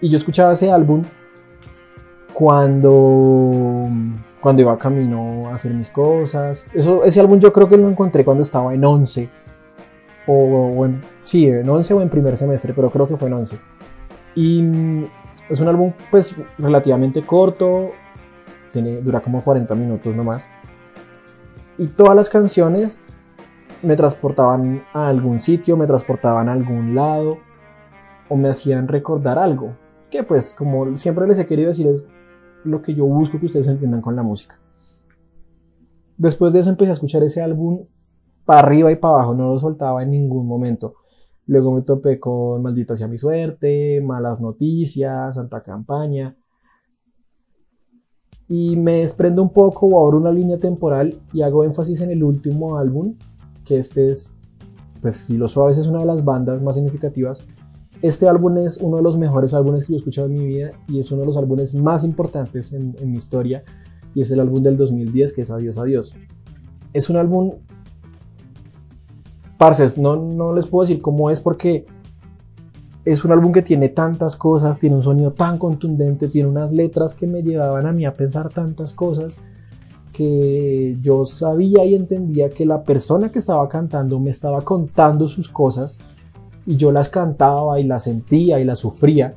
Y 0.00 0.08
yo 0.08 0.18
escuchaba 0.18 0.52
ese 0.52 0.70
álbum 0.70 1.04
cuando, 2.32 3.88
cuando 4.44 4.60
iba 4.60 4.76
camino 4.76 5.48
a 5.48 5.54
hacer 5.54 5.72
mis 5.72 5.88
cosas. 5.88 6.66
Eso, 6.74 7.02
ese 7.02 7.18
álbum 7.18 7.40
yo 7.40 7.50
creo 7.50 7.66
que 7.66 7.78
lo 7.78 7.88
encontré 7.88 8.26
cuando 8.26 8.42
estaba 8.42 8.74
en 8.74 8.84
11. 8.84 9.30
O, 10.26 10.84
en, 10.84 11.00
sí, 11.22 11.46
en 11.46 11.66
11 11.66 11.94
o 11.94 12.02
en 12.02 12.10
primer 12.10 12.36
semestre, 12.36 12.74
pero 12.74 12.90
creo 12.90 13.08
que 13.08 13.16
fue 13.16 13.28
en 13.28 13.34
11. 13.34 13.58
Y 14.34 14.62
es 15.48 15.60
un 15.60 15.68
álbum 15.68 15.92
pues 16.10 16.34
relativamente 16.58 17.22
corto, 17.22 17.92
tiene, 18.70 19.00
dura 19.00 19.20
como 19.20 19.42
40 19.42 19.74
minutos 19.76 20.14
nomás. 20.14 20.46
Y 21.78 21.86
todas 21.86 22.14
las 22.14 22.28
canciones 22.28 23.00
me 23.80 23.96
transportaban 23.96 24.84
a 24.92 25.08
algún 25.08 25.40
sitio, 25.40 25.78
me 25.78 25.86
transportaban 25.86 26.50
a 26.50 26.52
algún 26.52 26.94
lado 26.94 27.38
o 28.28 28.36
me 28.36 28.50
hacían 28.50 28.88
recordar 28.88 29.38
algo. 29.38 29.74
Que 30.10 30.22
pues 30.22 30.52
como 30.52 30.98
siempre 30.98 31.26
les 31.26 31.38
he 31.38 31.46
querido 31.46 31.68
decir 31.68 31.86
es 31.86 32.02
lo 32.64 32.82
que 32.82 32.94
yo 32.94 33.06
busco 33.06 33.38
que 33.38 33.46
ustedes 33.46 33.68
entiendan 33.68 34.00
con 34.00 34.16
la 34.16 34.22
música. 34.22 34.58
Después 36.16 36.52
de 36.52 36.60
eso 36.60 36.70
empecé 36.70 36.90
a 36.90 36.94
escuchar 36.94 37.22
ese 37.22 37.42
álbum 37.42 37.86
para 38.44 38.60
arriba 38.60 38.92
y 38.92 38.96
para 38.96 39.14
abajo, 39.14 39.34
no 39.34 39.52
lo 39.52 39.58
soltaba 39.58 40.02
en 40.02 40.10
ningún 40.10 40.46
momento. 40.46 40.94
Luego 41.46 41.72
me 41.72 41.82
topé 41.82 42.18
con 42.18 42.62
Maldito 42.62 42.96
sea 42.96 43.08
mi 43.08 43.18
suerte, 43.18 44.00
Malas 44.00 44.40
noticias, 44.40 45.34
Santa 45.34 45.62
Campaña. 45.62 46.36
Y 48.48 48.76
me 48.76 49.00
desprendo 49.00 49.42
un 49.42 49.50
poco 49.50 49.86
o 49.86 50.06
abro 50.06 50.18
una 50.18 50.30
línea 50.30 50.58
temporal 50.58 51.18
y 51.32 51.42
hago 51.42 51.64
énfasis 51.64 52.00
en 52.02 52.10
el 52.10 52.22
último 52.22 52.78
álbum, 52.78 53.14
que 53.64 53.78
este 53.78 54.10
es, 54.10 54.32
pues 55.00 55.16
si 55.16 55.36
lo 55.36 55.48
suaves 55.48 55.78
es 55.78 55.86
una 55.86 56.00
de 56.00 56.06
las 56.06 56.24
bandas 56.24 56.62
más 56.62 56.74
significativas. 56.74 57.46
Este 58.04 58.28
álbum 58.28 58.58
es 58.58 58.76
uno 58.76 58.98
de 58.98 59.02
los 59.02 59.16
mejores 59.16 59.54
álbumes 59.54 59.84
que 59.84 59.94
yo 59.94 59.94
he 59.94 59.98
escuchado 60.00 60.26
en 60.26 60.34
mi 60.34 60.46
vida 60.46 60.72
y 60.88 61.00
es 61.00 61.10
uno 61.10 61.22
de 61.22 61.26
los 61.26 61.38
álbumes 61.38 61.74
más 61.74 62.04
importantes 62.04 62.74
en, 62.74 62.94
en 63.00 63.10
mi 63.10 63.16
historia 63.16 63.64
y 64.14 64.20
es 64.20 64.30
el 64.30 64.40
álbum 64.40 64.62
del 64.62 64.76
2010 64.76 65.32
que 65.32 65.40
es 65.40 65.50
Adiós 65.50 65.78
Adiós. 65.78 66.14
Es 66.92 67.08
un 67.08 67.16
álbum 67.16 67.52
Parces, 69.56 69.96
no, 69.96 70.16
no 70.16 70.52
les 70.52 70.66
puedo 70.66 70.86
decir 70.86 71.00
cómo 71.00 71.30
es 71.30 71.40
porque 71.40 71.86
es 73.06 73.24
un 73.24 73.32
álbum 73.32 73.52
que 73.52 73.62
tiene 73.62 73.88
tantas 73.88 74.36
cosas, 74.36 74.78
tiene 74.78 74.96
un 74.96 75.02
sonido 75.02 75.32
tan 75.32 75.56
contundente, 75.56 76.28
tiene 76.28 76.50
unas 76.50 76.74
letras 76.74 77.14
que 77.14 77.26
me 77.26 77.42
llevaban 77.42 77.86
a 77.86 77.92
mí 77.92 78.04
a 78.04 78.14
pensar 78.14 78.50
tantas 78.50 78.92
cosas 78.92 79.38
que 80.12 80.98
yo 81.00 81.24
sabía 81.24 81.86
y 81.86 81.94
entendía 81.94 82.50
que 82.50 82.66
la 82.66 82.82
persona 82.82 83.32
que 83.32 83.38
estaba 83.38 83.66
cantando 83.66 84.20
me 84.20 84.30
estaba 84.30 84.60
contando 84.60 85.26
sus 85.26 85.48
cosas 85.48 85.98
y 86.66 86.76
yo 86.76 86.92
las 86.92 87.08
cantaba 87.08 87.78
y 87.80 87.84
las 87.84 88.04
sentía 88.04 88.60
y 88.60 88.64
las 88.64 88.80
sufría, 88.80 89.34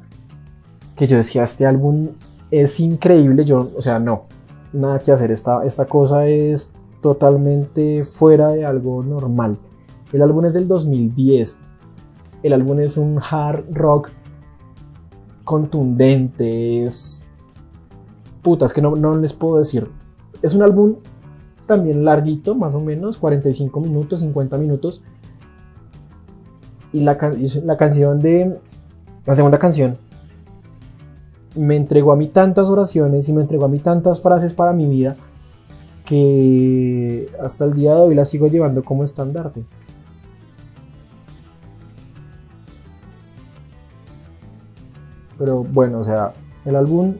que 0.95 1.07
yo 1.07 1.17
decía, 1.17 1.43
este 1.43 1.65
álbum 1.65 2.09
es 2.51 2.79
increíble, 2.79 3.45
yo, 3.45 3.71
o 3.75 3.81
sea, 3.81 3.99
no, 3.99 4.23
nada 4.73 4.99
que 4.99 5.11
hacer, 5.11 5.31
esta, 5.31 5.65
esta 5.65 5.85
cosa 5.85 6.27
es 6.27 6.71
totalmente 7.01 8.03
fuera 8.03 8.49
de 8.49 8.65
algo 8.65 9.03
normal. 9.03 9.57
El 10.11 10.21
álbum 10.21 10.45
es 10.45 10.53
del 10.53 10.67
2010. 10.67 11.59
El 12.43 12.53
álbum 12.53 12.79
es 12.79 12.97
un 12.97 13.19
hard 13.19 13.65
rock 13.71 14.09
contundente. 15.43 16.85
Es. 16.85 17.23
Putas, 18.41 18.73
que 18.73 18.81
no, 18.81 18.95
no 18.95 19.15
les 19.17 19.33
puedo 19.33 19.57
decir. 19.57 19.89
Es 20.41 20.53
un 20.53 20.63
álbum 20.63 20.95
también 21.65 22.05
larguito, 22.05 22.55
más 22.55 22.73
o 22.73 22.79
menos, 22.79 23.17
45 23.17 23.79
minutos, 23.81 24.21
50 24.21 24.57
minutos. 24.57 25.03
Y 26.93 27.01
la, 27.01 27.17
la 27.63 27.77
canción 27.77 28.19
de. 28.19 28.57
La 29.25 29.35
segunda 29.35 29.59
canción 29.59 29.97
me 31.57 31.75
entregó 31.75 32.11
a 32.11 32.15
mí 32.15 32.27
tantas 32.27 32.69
oraciones 32.69 33.27
y 33.27 33.33
me 33.33 33.41
entregó 33.41 33.65
a 33.65 33.67
mí 33.67 33.79
tantas 33.79 34.21
frases 34.21 34.53
para 34.53 34.73
mi 34.73 34.87
vida 34.87 35.17
que 36.05 37.29
hasta 37.43 37.65
el 37.65 37.73
día 37.73 37.95
de 37.95 38.01
hoy 38.01 38.15
la 38.15 38.23
sigo 38.23 38.47
llevando 38.47 38.83
como 38.83 39.03
estandarte. 39.03 39.65
Pero 45.37 45.63
bueno, 45.63 45.99
o 45.99 46.03
sea, 46.03 46.33
el 46.65 46.75
álbum 46.75 47.15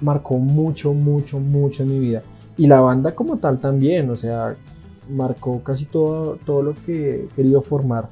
marcó 0.00 0.38
mucho, 0.38 0.94
mucho, 0.94 1.40
mucho 1.40 1.82
en 1.82 1.88
mi 1.88 1.98
vida. 1.98 2.22
Y 2.56 2.66
la 2.66 2.80
banda 2.80 3.14
como 3.14 3.38
tal 3.38 3.58
también, 3.58 4.08
o 4.10 4.16
sea, 4.16 4.54
marcó 5.08 5.62
casi 5.62 5.86
todo, 5.86 6.36
todo 6.44 6.62
lo 6.62 6.74
que 6.86 7.24
he 7.24 7.28
querido 7.34 7.62
formar 7.62 8.08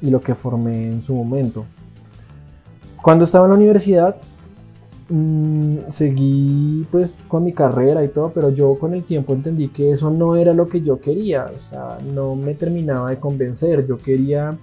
y 0.00 0.10
lo 0.10 0.20
que 0.20 0.34
formé 0.34 0.90
en 0.90 1.02
su 1.02 1.14
momento. 1.14 1.64
Cuando 3.02 3.24
estaba 3.24 3.46
en 3.46 3.50
la 3.50 3.56
universidad, 3.56 4.16
mmm, 5.08 5.76
seguí 5.90 6.86
pues 6.90 7.14
con 7.28 7.44
mi 7.44 7.52
carrera 7.52 8.04
y 8.04 8.08
todo, 8.08 8.30
pero 8.34 8.50
yo 8.50 8.78
con 8.78 8.94
el 8.94 9.04
tiempo 9.04 9.32
entendí 9.32 9.68
que 9.68 9.92
eso 9.92 10.10
no 10.10 10.36
era 10.36 10.52
lo 10.52 10.68
que 10.68 10.82
yo 10.82 11.00
quería, 11.00 11.46
o 11.56 11.60
sea, 11.60 11.98
no 12.14 12.34
me 12.34 12.54
terminaba 12.54 13.10
de 13.10 13.18
convencer, 13.18 13.86
yo 13.86 13.98
quería 13.98 14.58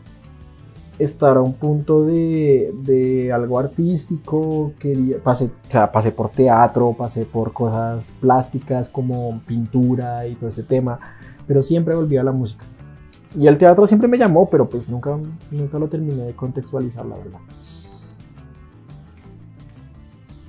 estar 0.99 1.35
a 1.37 1.41
un 1.41 1.53
punto 1.53 2.05
de, 2.05 3.31
algo 3.33 3.59
artístico, 3.59 4.73
quería, 4.79 5.17
pasé, 5.17 5.45
o 5.45 5.71
sea, 5.71 5.91
pasé 5.91 6.11
por 6.11 6.29
teatro, 6.29 6.95
pasé 6.97 7.25
por 7.25 7.51
cosas 7.51 8.13
plásticas 8.21 8.89
como 8.89 9.41
pintura 9.45 10.25
y 10.27 10.35
todo 10.35 10.47
ese 10.47 10.63
tema, 10.63 10.99
pero 11.47 11.61
siempre 11.61 11.95
volví 11.95 12.17
a 12.17 12.23
la 12.23 12.31
música. 12.31 12.63
Y 13.37 13.47
el 13.47 13.57
teatro 13.57 13.85
siempre 13.85 14.07
me 14.07 14.17
llamó, 14.17 14.49
pero 14.49 14.69
pues 14.69 14.87
nunca, 14.87 15.17
nunca 15.51 15.77
lo 15.77 15.87
terminé 15.87 16.23
de 16.23 16.33
contextualizar, 16.33 17.05
la 17.05 17.17
verdad. 17.17 17.39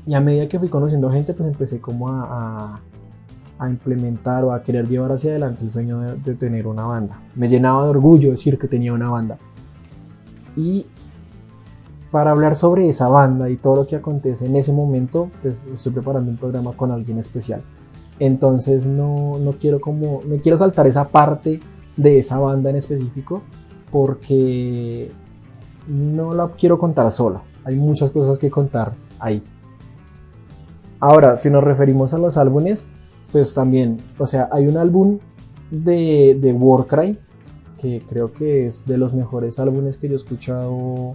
Y 0.06 0.14
a 0.14 0.20
medida 0.20 0.48
que 0.48 0.58
fui 0.58 0.68
conociendo 0.68 1.10
gente, 1.10 1.34
pues 1.34 1.48
empecé 1.48 1.80
como 1.80 2.08
a, 2.08 2.80
a, 3.58 3.68
implementar 3.68 4.44
o 4.44 4.52
a 4.52 4.62
querer 4.62 4.88
llevar 4.88 5.10
hacia 5.10 5.30
adelante 5.30 5.64
el 5.64 5.72
sueño 5.72 5.98
de, 6.00 6.14
de 6.14 6.34
tener 6.34 6.68
una 6.68 6.84
banda. 6.84 7.18
Me 7.34 7.48
llenaba 7.48 7.82
de 7.82 7.90
orgullo 7.90 8.30
decir 8.30 8.56
que 8.56 8.68
tenía 8.68 8.92
una 8.92 9.10
banda 9.10 9.36
y 10.56 10.86
para 12.10 12.30
hablar 12.30 12.56
sobre 12.56 12.88
esa 12.88 13.08
banda 13.08 13.50
y 13.50 13.56
todo 13.56 13.76
lo 13.76 13.86
que 13.86 13.96
acontece 13.96 14.46
en 14.46 14.56
ese 14.56 14.72
momento, 14.72 15.30
pues 15.42 15.64
estoy 15.72 15.92
preparando 15.92 16.30
un 16.30 16.38
programa 16.38 16.72
con 16.72 16.90
alguien 16.90 17.18
especial. 17.18 17.62
Entonces 18.18 18.86
no, 18.86 19.38
no 19.38 19.52
quiero 19.52 19.80
como, 19.80 20.22
no 20.26 20.36
quiero 20.40 20.56
saltar 20.56 20.86
esa 20.86 21.08
parte 21.08 21.60
de 21.96 22.18
esa 22.18 22.38
banda 22.38 22.70
en 22.70 22.76
específico 22.76 23.42
porque 23.90 25.10
no 25.88 26.34
la 26.34 26.48
quiero 26.48 26.78
contar 26.78 27.10
sola. 27.10 27.42
Hay 27.64 27.76
muchas 27.76 28.10
cosas 28.10 28.38
que 28.38 28.50
contar 28.50 28.94
ahí. 29.18 29.42
Ahora, 31.00 31.36
si 31.36 31.50
nos 31.50 31.62
referimos 31.62 32.14
a 32.14 32.18
los 32.18 32.36
álbumes, 32.36 32.86
pues 33.32 33.54
también, 33.54 33.98
o 34.18 34.26
sea, 34.26 34.48
hay 34.52 34.66
un 34.66 34.76
álbum 34.76 35.18
de, 35.70 36.38
de 36.40 36.52
Warcry 36.52 37.18
que 37.80 38.02
creo 38.08 38.32
que 38.32 38.66
es 38.66 38.86
de 38.86 38.96
los 38.96 39.14
mejores 39.14 39.58
álbumes 39.58 39.98
que 39.98 40.08
yo 40.08 40.14
he 40.14 40.16
escuchado 40.16 41.14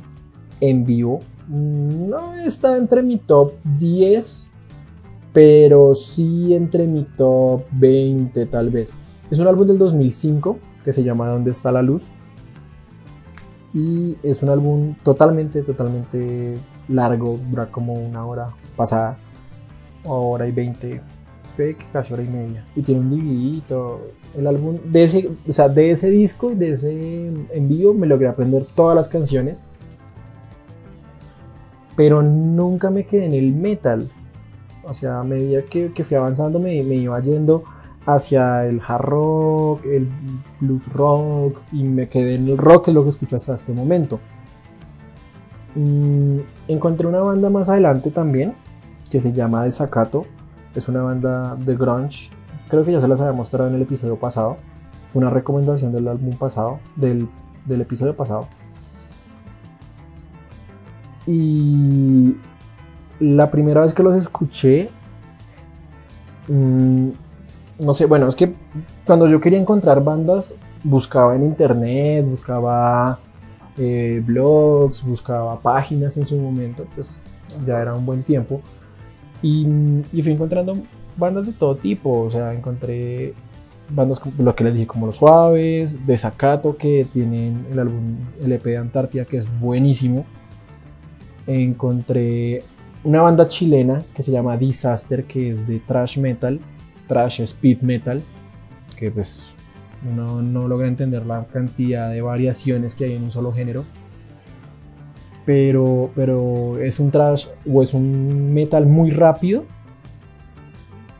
en 0.59 0.85
vivo. 0.85 1.21
No 1.47 2.35
está 2.35 2.77
entre 2.77 3.01
mi 3.01 3.17
top 3.17 3.53
10, 3.79 4.49
pero 5.33 5.93
sí 5.95 6.53
entre 6.53 6.85
mi 6.85 7.03
top 7.17 7.63
20 7.71 8.45
tal 8.45 8.69
vez. 8.69 8.93
Es 9.29 9.39
un 9.39 9.47
álbum 9.47 9.67
del 9.67 9.77
2005 9.77 10.59
que 10.83 10.93
se 10.93 11.03
llama 11.03 11.27
¿Dónde 11.27 11.51
está 11.51 11.71
la 11.71 11.81
luz? 11.81 12.11
Y 13.73 14.17
es 14.23 14.43
un 14.43 14.49
álbum 14.49 14.95
totalmente, 15.03 15.61
totalmente 15.61 16.57
largo, 16.87 17.39
dura 17.49 17.67
como 17.67 17.93
una 17.93 18.25
hora 18.25 18.49
pasada, 18.75 19.17
hora 20.03 20.47
y 20.47 20.51
20 20.51 21.01
casi 21.91 22.13
hora 22.13 22.23
y 22.23 22.27
media. 22.27 22.65
Y 22.75 22.81
tiene 22.81 23.01
un 23.01 23.61
todo. 23.67 24.01
El 24.35 24.47
álbum, 24.47 24.77
de 24.85 25.03
ese, 25.03 25.29
o 25.47 25.51
sea, 25.51 25.67
de 25.67 25.91
ese 25.91 26.09
disco 26.09 26.51
y 26.51 26.55
de 26.55 26.73
ese 26.73 27.27
en 27.27 27.67
vivo 27.67 27.93
me 27.93 28.07
logré 28.07 28.27
aprender 28.27 28.65
todas 28.75 28.95
las 28.95 29.09
canciones. 29.09 29.63
Pero 31.95 32.21
nunca 32.21 32.89
me 32.89 33.05
quedé 33.05 33.25
en 33.25 33.33
el 33.33 33.53
metal. 33.53 34.09
O 34.83 34.93
sea, 34.93 35.19
a 35.19 35.23
medida 35.23 35.61
que, 35.63 35.91
que 35.93 36.03
fui 36.03 36.17
avanzando 36.17 36.59
me, 36.59 36.81
me 36.83 36.95
iba 36.95 37.19
yendo 37.19 37.63
hacia 38.05 38.65
el 38.65 38.81
hard 38.85 39.01
rock, 39.01 39.85
el 39.85 40.07
blues 40.59 40.87
rock 40.93 41.59
y 41.71 41.83
me 41.83 42.09
quedé 42.09 42.35
en 42.35 42.47
el 42.47 42.57
rock, 42.57 42.85
que 42.85 42.91
es 42.91 42.95
lo 42.95 43.03
que 43.03 43.09
escucho 43.09 43.35
hasta 43.35 43.55
este 43.55 43.73
momento. 43.73 44.19
Encontré 46.67 47.07
una 47.07 47.21
banda 47.21 47.49
más 47.49 47.69
adelante 47.69 48.11
también 48.11 48.55
que 49.09 49.21
se 49.21 49.31
llama 49.31 49.63
Desacato 49.63 50.25
es 50.75 50.87
una 50.87 51.01
banda 51.01 51.55
de 51.55 51.75
grunge. 51.75 52.29
Creo 52.69 52.85
que 52.85 52.91
ya 52.91 53.01
se 53.01 53.07
las 53.07 53.19
había 53.19 53.33
mostrado 53.33 53.69
en 53.69 53.75
el 53.75 53.81
episodio 53.81 54.17
pasado. 54.17 54.57
Fue 55.11 55.21
una 55.21 55.29
recomendación 55.29 55.91
del 55.91 56.07
álbum 56.07 56.37
pasado, 56.37 56.79
del, 56.95 57.27
episodio 57.67 58.15
pasado. 58.15 58.47
Y 61.27 62.35
la 63.19 63.51
primera 63.51 63.81
vez 63.81 63.93
que 63.93 64.01
los 64.01 64.15
escuché, 64.15 64.89
mm, 66.47 67.09
no 67.85 67.93
sé, 67.93 68.05
bueno, 68.05 68.27
es 68.27 68.35
que 68.35 68.53
cuando 69.05 69.27
yo 69.27 69.39
quería 69.39 69.59
encontrar 69.59 70.03
bandas 70.03 70.55
buscaba 70.83 71.35
en 71.35 71.43
internet, 71.43 72.25
buscaba 72.25 73.19
eh, 73.77 74.21
blogs, 74.25 75.03
buscaba 75.03 75.59
páginas 75.59 76.17
en 76.17 76.25
su 76.25 76.37
momento, 76.37 76.85
pues 76.95 77.19
ya 77.65 77.81
era 77.81 77.93
un 77.93 78.05
buen 78.05 78.23
tiempo. 78.23 78.61
Y, 79.41 79.65
fui 80.21 80.33
encontrando 80.33 80.75
bandas 81.17 81.45
de 81.45 81.53
todo 81.53 81.75
tipo, 81.75 82.21
o 82.21 82.29
sea, 82.29 82.53
encontré 82.53 83.33
bandas 83.89 84.19
como 84.19 84.43
lo 84.43 84.55
que 84.55 84.63
les 84.63 84.73
dije 84.73 84.87
como 84.87 85.07
Los 85.07 85.17
Suaves, 85.17 86.05
Desacato 86.05 86.77
que 86.77 87.05
tienen 87.11 87.65
el 87.71 87.79
álbum 87.79 88.17
LP 88.41 88.69
de 88.69 88.77
Antártida 88.77 89.25
que 89.25 89.37
es 89.37 89.59
buenísimo. 89.59 90.25
Encontré 91.47 92.63
una 93.03 93.21
banda 93.21 93.47
chilena 93.47 94.03
que 94.13 94.23
se 94.23 94.31
llama 94.31 94.57
Disaster 94.57 95.25
que 95.25 95.49
es 95.49 95.67
de 95.67 95.79
thrash 95.79 96.19
metal, 96.19 96.59
thrash 97.11 97.41
speed 97.41 97.81
metal, 97.81 98.23
que 98.95 99.11
pues 99.11 99.51
uno 100.09 100.41
no 100.41 100.69
logra 100.69 100.87
entender 100.87 101.25
la 101.25 101.43
cantidad 101.43 102.09
de 102.09 102.21
variaciones 102.21 102.95
que 102.95 103.03
hay 103.03 103.15
en 103.15 103.23
un 103.23 103.31
solo 103.31 103.51
género. 103.51 103.83
Pero, 105.45 106.09
pero 106.15 106.77
es 106.77 107.01
un 107.01 107.11
thrash 107.11 107.47
o 107.69 107.83
es 107.83 107.93
un 107.93 108.53
metal 108.53 108.85
muy 108.85 109.11
rápido, 109.11 109.65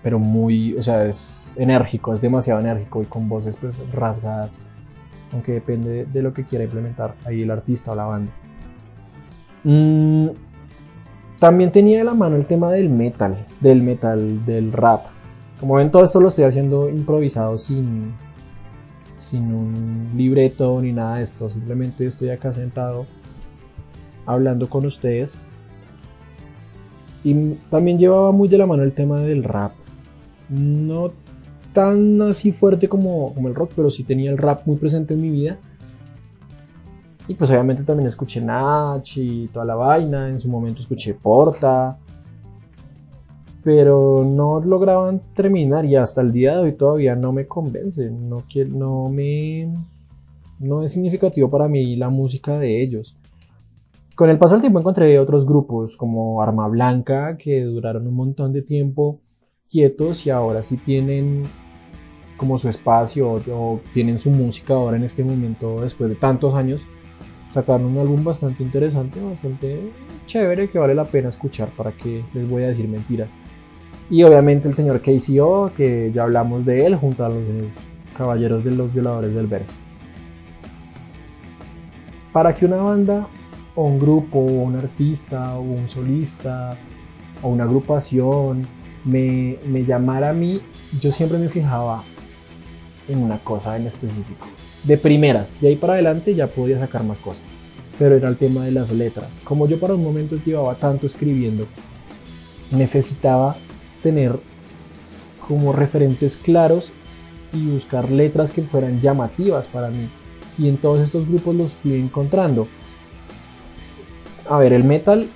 pero 0.01 0.17
muy, 0.17 0.77
o 0.77 0.81
sea, 0.81 1.05
es 1.05 1.53
enérgico, 1.57 2.13
es 2.13 2.21
demasiado 2.21 2.61
enérgico 2.61 3.01
y 3.01 3.05
con 3.05 3.27
voces 3.27 3.57
pues 3.59 3.81
rasgadas, 3.91 4.61
aunque 5.33 5.51
depende 5.51 6.05
de 6.05 6.21
lo 6.21 6.33
que 6.33 6.45
quiera 6.45 6.63
implementar 6.63 7.15
ahí 7.25 7.41
el 7.41 7.51
artista 7.51 7.91
o 7.91 7.95
la 7.95 8.05
banda. 8.05 8.31
Mm, 9.65 10.29
también 11.39 11.71
tenía 11.71 11.97
de 11.97 12.03
la 12.05 12.13
mano 12.13 12.37
el 12.37 12.45
tema 12.45 12.71
del 12.71 12.89
metal, 12.89 13.35
del 13.59 13.83
metal, 13.83 14.45
del 14.45 14.71
rap. 14.71 15.07
Como 15.61 15.75
ven, 15.75 15.91
todo 15.91 16.03
esto 16.03 16.19
lo 16.19 16.29
estoy 16.29 16.45
haciendo 16.45 16.89
improvisado 16.89 17.55
sin, 17.59 18.13
sin 19.19 19.53
un 19.53 20.09
libreto 20.15 20.81
ni 20.81 20.91
nada 20.91 21.17
de 21.17 21.23
esto. 21.23 21.51
Simplemente 21.51 22.07
estoy 22.07 22.29
acá 22.29 22.51
sentado 22.51 23.05
hablando 24.25 24.67
con 24.67 24.87
ustedes. 24.87 25.35
Y 27.23 27.53
también 27.69 27.99
llevaba 27.99 28.31
muy 28.31 28.49
de 28.49 28.57
la 28.57 28.65
mano 28.65 28.81
el 28.81 28.91
tema 28.91 29.21
del 29.21 29.43
rap. 29.43 29.73
No 30.49 31.11
tan 31.73 32.23
así 32.23 32.51
fuerte 32.51 32.89
como, 32.89 33.31
como 33.35 33.47
el 33.47 33.53
rock, 33.53 33.73
pero 33.75 33.91
sí 33.91 34.03
tenía 34.03 34.31
el 34.31 34.39
rap 34.39 34.65
muy 34.65 34.77
presente 34.77 35.13
en 35.13 35.21
mi 35.21 35.29
vida. 35.29 35.59
Y 37.27 37.35
pues 37.35 37.51
obviamente 37.51 37.83
también 37.83 38.07
escuché 38.07 38.41
Nach 38.41 39.07
y 39.15 39.47
toda 39.49 39.65
la 39.65 39.75
vaina. 39.75 40.27
En 40.27 40.39
su 40.39 40.49
momento 40.49 40.81
escuché 40.81 41.13
Porta. 41.13 41.99
Pero 43.63 44.25
no 44.25 44.59
lograban 44.59 45.21
terminar 45.35 45.85
y 45.85 45.95
hasta 45.95 46.21
el 46.21 46.31
día 46.31 46.53
de 46.53 46.63
hoy 46.63 46.71
todavía 46.73 47.15
no 47.15 47.31
me 47.31 47.47
convence. 47.47 48.09
No, 48.09 48.43
no 48.69 49.09
me. 49.09 49.73
No 50.59 50.83
es 50.83 50.93
significativo 50.93 51.49
para 51.49 51.67
mí 51.67 51.95
la 51.95 52.09
música 52.09 52.57
de 52.57 52.81
ellos. 52.81 53.15
Con 54.15 54.29
el 54.29 54.37
paso 54.37 54.53
del 54.53 54.61
tiempo 54.61 54.79
encontré 54.79 55.17
otros 55.19 55.45
grupos 55.45 55.97
como 55.97 56.41
Arma 56.41 56.67
Blanca 56.67 57.37
que 57.37 57.61
duraron 57.63 58.07
un 58.07 58.13
montón 58.13 58.53
de 58.53 58.61
tiempo 58.61 59.19
quietos 59.69 60.27
y 60.27 60.29
ahora 60.29 60.61
sí 60.61 60.77
tienen 60.77 61.43
como 62.37 62.57
su 62.57 62.69
espacio 62.69 63.41
o, 63.51 63.79
tienen 63.93 64.19
su 64.19 64.29
música 64.29 64.73
ahora 64.73 64.97
en 64.97 65.03
este 65.03 65.23
momento 65.23 65.81
después 65.81 66.09
de 66.09 66.15
tantos 66.15 66.53
años 66.55 66.85
sacaron 67.51 67.85
un 67.85 67.99
álbum 67.99 68.23
bastante 68.23 68.63
interesante 68.63 69.19
bastante 69.21 69.91
chévere 70.25 70.69
que 70.69 70.79
vale 70.79 70.95
la 70.95 71.05
pena 71.05 71.29
escuchar 71.29 71.69
para 71.69 71.91
que 71.91 72.23
les 72.33 72.49
voy 72.49 72.63
a 72.63 72.67
decir 72.67 72.87
mentiras 72.87 73.33
y 74.09 74.23
obviamente 74.23 74.67
el 74.67 74.73
señor 74.73 75.01
KCO 75.01 75.71
que 75.75 76.11
ya 76.13 76.23
hablamos 76.23 76.65
de 76.65 76.85
él 76.85 76.95
junto 76.95 77.25
a 77.25 77.29
los 77.29 77.43
caballeros 78.17 78.63
de 78.63 78.71
los 78.71 78.93
violadores 78.93 79.33
del 79.33 79.47
verso 79.47 79.75
para 82.31 82.55
que 82.55 82.65
una 82.65 82.77
banda 82.77 83.27
o 83.75 83.85
un 83.85 83.99
grupo 83.99 84.39
o 84.39 84.63
un 84.63 84.75
artista 84.75 85.55
o 85.57 85.61
un 85.61 85.89
solista 85.89 86.77
o 87.41 87.49
una 87.49 87.63
agrupación 87.63 88.67
me, 89.03 89.57
me 89.65 89.83
llamara 89.83 90.29
a 90.29 90.33
mí, 90.33 90.61
yo 90.99 91.11
siempre 91.11 91.37
me 91.37 91.49
fijaba 91.49 92.03
en 93.07 93.19
una 93.19 93.37
cosa 93.37 93.75
en 93.77 93.87
específico. 93.87 94.47
De 94.83 94.97
primeras, 94.97 95.59
de 95.61 95.69
ahí 95.69 95.75
para 95.75 95.93
adelante 95.93 96.33
ya 96.33 96.47
podía 96.47 96.79
sacar 96.79 97.03
más 97.03 97.19
cosas. 97.19 97.43
Pero 97.99 98.15
era 98.15 98.29
el 98.29 98.37
tema 98.37 98.65
de 98.65 98.71
las 98.71 98.89
letras. 98.89 99.39
Como 99.43 99.67
yo 99.67 99.79
para 99.79 99.93
un 99.93 100.03
momento 100.03 100.37
llevaba 100.43 100.75
tanto 100.75 101.05
escribiendo, 101.05 101.67
necesitaba 102.71 103.55
tener 104.01 104.39
como 105.47 105.73
referentes 105.73 106.37
claros 106.37 106.91
y 107.53 107.67
buscar 107.67 108.09
letras 108.09 108.51
que 108.51 108.61
fueran 108.61 109.01
llamativas 109.01 109.65
para 109.65 109.89
mí. 109.89 110.07
Y 110.57 110.67
en 110.67 110.77
todos 110.77 111.01
estos 111.01 111.27
grupos 111.27 111.55
los 111.55 111.71
fui 111.73 111.95
encontrando. 111.95 112.67
A 114.49 114.57
ver, 114.57 114.73
el 114.73 114.83
metal 114.83 115.27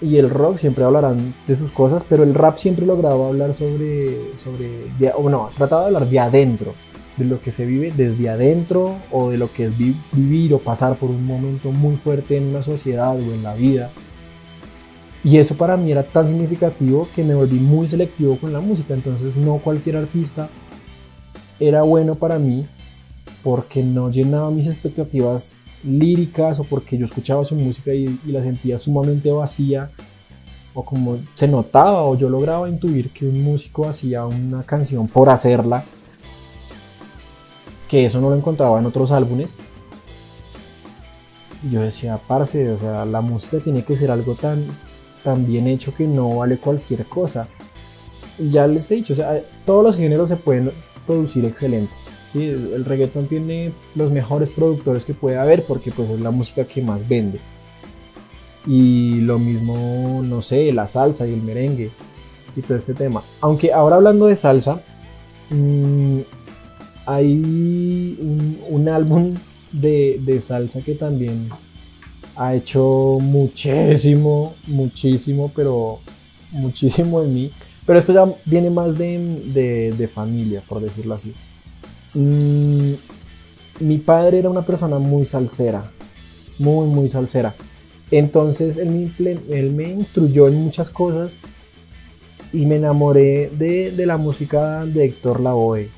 y 0.00 0.18
el 0.18 0.30
rock 0.30 0.58
siempre 0.58 0.84
hablarán 0.84 1.34
de 1.46 1.56
sus 1.56 1.70
cosas, 1.70 2.04
pero 2.08 2.22
el 2.22 2.34
rap 2.34 2.58
siempre 2.58 2.86
lograba 2.86 3.28
hablar 3.28 3.54
sobre, 3.54 4.16
sobre 4.42 5.12
o 5.14 5.28
no, 5.30 5.50
trataba 5.56 5.82
de 5.82 5.86
hablar 5.88 6.08
de 6.08 6.18
adentro, 6.18 6.74
de 7.16 7.24
lo 7.24 7.40
que 7.40 7.52
se 7.52 7.64
vive 7.64 7.92
desde 7.96 8.28
adentro 8.28 8.96
o 9.10 9.30
de 9.30 9.38
lo 9.38 9.52
que 9.52 9.66
es 9.66 9.72
vivir 9.76 10.54
o 10.54 10.58
pasar 10.58 10.96
por 10.96 11.10
un 11.10 11.24
momento 11.26 11.72
muy 11.72 11.96
fuerte 11.96 12.36
en 12.36 12.44
una 12.44 12.62
sociedad 12.62 13.14
o 13.14 13.34
en 13.34 13.42
la 13.42 13.54
vida. 13.54 13.90
Y 15.24 15.38
eso 15.38 15.56
para 15.56 15.76
mí 15.76 15.90
era 15.90 16.04
tan 16.04 16.28
significativo 16.28 17.08
que 17.14 17.24
me 17.24 17.34
volví 17.34 17.58
muy 17.58 17.88
selectivo 17.88 18.36
con 18.36 18.52
la 18.52 18.60
música, 18.60 18.94
entonces 18.94 19.34
no 19.36 19.56
cualquier 19.58 19.96
artista 19.96 20.48
era 21.58 21.82
bueno 21.82 22.14
para 22.14 22.38
mí 22.38 22.66
porque 23.42 23.82
no 23.82 24.10
llenaba 24.10 24.50
mis 24.50 24.66
expectativas 24.66 25.62
líricas 25.84 26.58
o 26.60 26.64
porque 26.64 26.98
yo 26.98 27.06
escuchaba 27.06 27.44
su 27.44 27.54
música 27.54 27.94
y, 27.94 28.18
la 28.26 28.42
sentía 28.42 28.78
sumamente 28.78 29.30
vacía 29.30 29.90
o 30.74 30.84
como 30.84 31.18
se 31.34 31.48
notaba 31.48 32.02
o 32.02 32.16
yo 32.16 32.28
lograba 32.28 32.68
intuir 32.68 33.10
que 33.10 33.26
un 33.26 33.42
músico 33.42 33.88
hacía 33.88 34.26
una 34.26 34.62
canción 34.62 35.08
por 35.08 35.30
hacerla, 35.30 35.84
que 37.96 38.06
eso 38.06 38.20
no 38.20 38.28
lo 38.28 38.36
encontraba 38.36 38.78
en 38.78 38.86
otros 38.86 39.10
álbumes. 39.10 39.56
Y 41.62 41.70
yo 41.70 41.80
decía, 41.80 42.18
parce, 42.28 42.70
o 42.70 42.78
sea, 42.78 43.04
la 43.06 43.22
música 43.22 43.58
tiene 43.58 43.84
que 43.84 43.96
ser 43.96 44.10
algo 44.10 44.34
tan, 44.34 44.64
tan 45.24 45.46
bien 45.46 45.66
hecho 45.66 45.94
que 45.94 46.06
no 46.06 46.36
vale 46.36 46.58
cualquier 46.58 47.04
cosa. 47.06 47.48
Y 48.38 48.50
ya 48.50 48.66
les 48.66 48.90
he 48.90 48.96
dicho, 48.96 49.14
o 49.14 49.16
sea, 49.16 49.40
todos 49.64 49.82
los 49.82 49.96
géneros 49.96 50.28
se 50.28 50.36
pueden 50.36 50.70
producir 51.06 51.44
excelente 51.44 51.92
el 52.34 52.84
reggaetón 52.84 53.26
tiene 53.26 53.72
los 53.94 54.12
mejores 54.12 54.48
productores 54.50 55.04
que 55.04 55.14
puede 55.14 55.38
haber 55.38 55.64
porque 55.64 55.90
pues 55.90 56.10
es 56.10 56.20
la 56.20 56.30
música 56.30 56.64
que 56.64 56.82
más 56.82 57.06
vende. 57.08 57.40
Y 58.66 59.20
lo 59.20 59.38
mismo, 59.38 60.20
no 60.22 60.42
sé, 60.42 60.72
la 60.72 60.86
salsa 60.86 61.26
y 61.26 61.32
el 61.32 61.42
merengue 61.42 61.90
y 62.56 62.62
todo 62.62 62.76
este 62.76 62.94
tema. 62.94 63.22
Aunque 63.40 63.72
ahora 63.72 63.96
hablando 63.96 64.26
de 64.26 64.36
salsa, 64.36 64.80
mm, 65.50 66.18
hay 67.06 68.16
un, 68.68 68.88
álbum 68.88 69.34
de, 69.72 70.20
de, 70.24 70.40
salsa 70.40 70.80
que 70.80 70.94
también 70.94 71.48
ha 72.36 72.54
hecho 72.54 73.18
muchísimo, 73.20 74.54
muchísimo, 74.66 75.50
pero 75.54 76.00
muchísimo 76.52 77.22
de 77.22 77.28
mí. 77.28 77.50
Pero 77.86 77.98
esto 77.98 78.12
ya 78.12 78.26
viene 78.44 78.70
más 78.70 78.98
de, 78.98 79.94
de 79.96 80.08
familia, 80.08 80.60
por 80.68 80.80
decirlo 80.80 81.14
así. 81.14 81.32
Mm, 82.14 82.94
mi 83.80 83.98
padre 83.98 84.38
era 84.38 84.50
una 84.50 84.62
persona 84.62 84.98
muy 84.98 85.26
salsera, 85.26 85.90
muy, 86.58 86.86
muy 86.86 87.08
salsera. 87.08 87.54
Entonces 88.10 88.76
él 88.78 89.72
me, 89.74 89.90
instruyó 89.90 90.48
en 90.48 90.54
muchas 90.54 90.90
cosas 90.90 91.30
y 92.52 92.64
me 92.66 92.76
enamoré 92.76 93.50
de, 93.50 94.06
la 94.06 94.16
música 94.16 94.86
de 94.86 95.04
Héctor 95.04 95.40
Lavoe. 95.40 95.88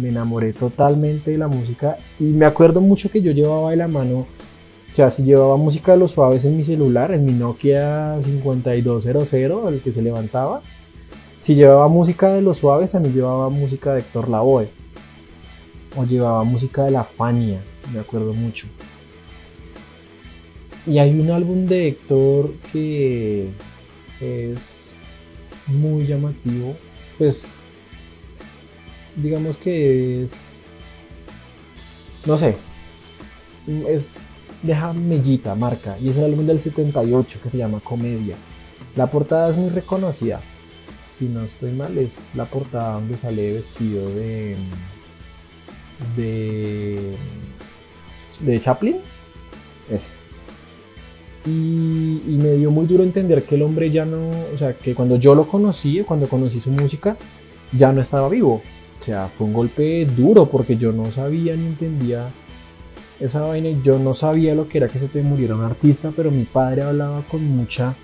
Me 0.00 0.08
enamoré 0.08 0.52
totalmente 0.52 1.30
de 1.30 1.38
la 1.38 1.48
música 1.48 1.96
y 2.18 2.24
me 2.24 2.46
acuerdo 2.46 2.80
mucho 2.80 3.10
que 3.10 3.22
yo 3.22 3.32
llevaba 3.32 3.70
de 3.70 3.76
la 3.76 3.88
mano, 3.88 4.18
o 4.18 4.94
sea, 4.94 5.10
si 5.10 5.22
llevaba 5.22 5.56
música 5.56 5.92
de 5.92 5.98
los 5.98 6.10
suaves 6.10 6.44
en 6.44 6.56
mi 6.56 6.64
celular, 6.64 7.12
en 7.12 7.24
mi 7.24 7.32
Nokia 7.32 8.18
5200, 8.22 9.72
el 9.72 9.80
que 9.80 9.92
se 9.92 10.02
levantaba, 10.02 10.60
si 11.42 11.56
llevaba 11.56 11.88
música 11.88 12.28
de 12.34 12.40
los 12.40 12.58
suaves, 12.58 12.94
a 12.94 13.00
mí 13.00 13.08
llevaba 13.08 13.48
música 13.48 13.94
de 13.94 14.00
Héctor 14.00 14.28
Lavoe. 14.28 14.68
O 15.96 16.04
llevaba 16.04 16.44
música 16.44 16.84
de 16.84 16.92
la 16.92 17.02
Fania, 17.02 17.58
me 17.92 17.98
acuerdo 17.98 18.32
mucho. 18.32 18.68
Y 20.86 20.98
hay 20.98 21.18
un 21.18 21.30
álbum 21.30 21.66
de 21.66 21.88
Héctor 21.88 22.52
que 22.72 23.48
es 24.20 24.92
muy 25.66 26.06
llamativo, 26.06 26.76
pues 27.18 27.46
digamos 29.16 29.56
que 29.56 30.24
es, 30.24 30.32
no 32.26 32.36
sé, 32.36 32.56
es, 33.88 34.08
deja 34.62 34.92
mellita, 34.92 35.54
marca, 35.54 35.96
y 36.00 36.10
es 36.10 36.16
el 36.16 36.24
álbum 36.24 36.46
del 36.46 36.60
78 36.60 37.40
que 37.42 37.50
se 37.50 37.58
llama 37.58 37.80
Comedia. 37.80 38.36
La 38.96 39.10
portada 39.10 39.50
es 39.50 39.56
muy 39.56 39.70
reconocida, 39.70 40.40
si 41.18 41.26
no 41.26 41.42
estoy 41.42 41.72
mal, 41.72 41.96
es 41.98 42.12
la 42.34 42.44
portada 42.44 42.94
donde 42.94 43.16
sale 43.16 43.54
vestido 43.54 44.08
de 44.14 44.56
de, 46.16 47.12
de 48.40 48.60
Chaplin. 48.60 48.96
Ese. 49.90 50.06
Y, 51.44 52.22
y, 52.28 52.38
me 52.40 52.52
dio 52.52 52.70
muy 52.70 52.86
duro 52.86 53.02
entender 53.02 53.42
que 53.42 53.56
el 53.56 53.62
hombre 53.62 53.90
ya 53.90 54.04
no, 54.04 54.30
o 54.54 54.58
sea, 54.58 54.74
que 54.74 54.94
cuando 54.94 55.16
yo 55.16 55.34
lo 55.34 55.48
conocí, 55.48 56.00
cuando 56.06 56.28
conocí 56.28 56.60
su 56.60 56.70
música, 56.70 57.16
ya 57.76 57.92
no 57.92 58.00
estaba 58.00 58.28
vivo. 58.28 58.62
O 59.02 59.04
sea, 59.04 59.26
fue 59.26 59.48
un 59.48 59.52
golpe 59.52 60.06
duro 60.06 60.46
porque 60.46 60.76
yo 60.76 60.92
no 60.92 61.10
sabía 61.10 61.56
ni 61.56 61.66
entendía 61.66 62.30
esa 63.18 63.40
vaina 63.40 63.68
yo 63.82 63.98
no 63.98 64.14
sabía 64.14 64.54
lo 64.54 64.68
que 64.68 64.78
era 64.78 64.88
que 64.88 65.00
se 65.00 65.08
te 65.08 65.22
muriera 65.22 65.56
un 65.56 65.64
artista, 65.64 66.12
pero 66.14 66.30
mi 66.30 66.44
padre 66.44 66.82
hablaba 66.82 67.22
con 67.22 67.44
mucha 67.44 67.96